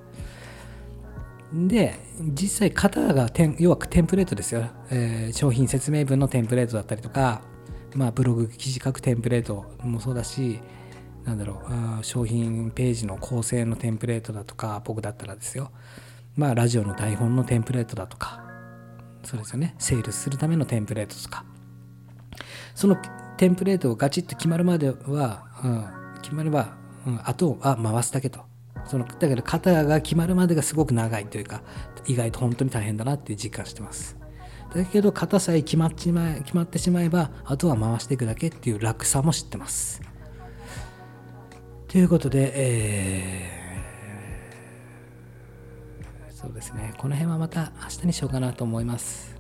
[1.52, 1.98] で
[2.32, 3.28] 実際型が
[3.58, 7.42] 要はテンプレートですよ、えー、商品説明文のテンプレートだったりとか
[7.94, 10.60] まあブログ記事書くテンプレートもそうだし
[11.24, 11.62] なんだろ
[12.00, 15.70] う商品ページの構成のテンプレートだとか僕だったらですよ。
[16.36, 18.42] まあラジオの台本のテンプレートだとか
[19.22, 19.74] そうですよね。
[19.78, 21.44] セールスするためのテンプレートとか。
[22.74, 22.96] その
[23.36, 26.76] テンプレートをガチッと決まるまでは、うん、決まれば、
[27.06, 28.40] うん、あとは回すだけと。
[28.86, 31.62] そのだけど型が決まるまでがすごく長いというか
[32.06, 34.19] 意外と本当に大変だなって実感してます。
[34.74, 40.00] だけど型さえ決まっちま決まってしまえばあとは回していくだけっていう楽さも知ってます
[41.88, 43.60] ということで、えー
[46.40, 46.94] そうですね。
[46.96, 49.36] この辺はまた明日にしようかなと思います。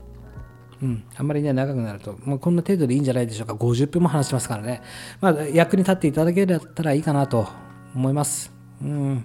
[0.82, 1.04] うん。
[1.16, 3.54] あんまりね、長くなると、もうこんな程度でいいんじゃないでしょうか。
[3.54, 4.82] 50分も話しますからね。
[5.18, 7.48] まあ、役に立っていただけたらいいかなと
[7.94, 8.52] 思います。
[8.82, 9.24] うん。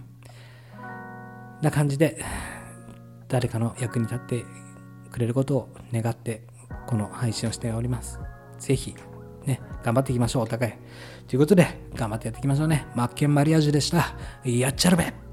[1.61, 2.23] な感じで、
[3.27, 4.45] 誰かの役に立って
[5.15, 6.43] くれることを願って、
[6.87, 8.19] この配信をしております。
[8.59, 8.93] ぜひ、
[9.45, 10.73] ね、頑張っていきましょう、お互い。
[11.27, 12.85] ということで、頑張ってやっていきましょうね。
[12.95, 14.13] マッケンマリアージュでした。
[14.43, 15.24] やっちゃるべ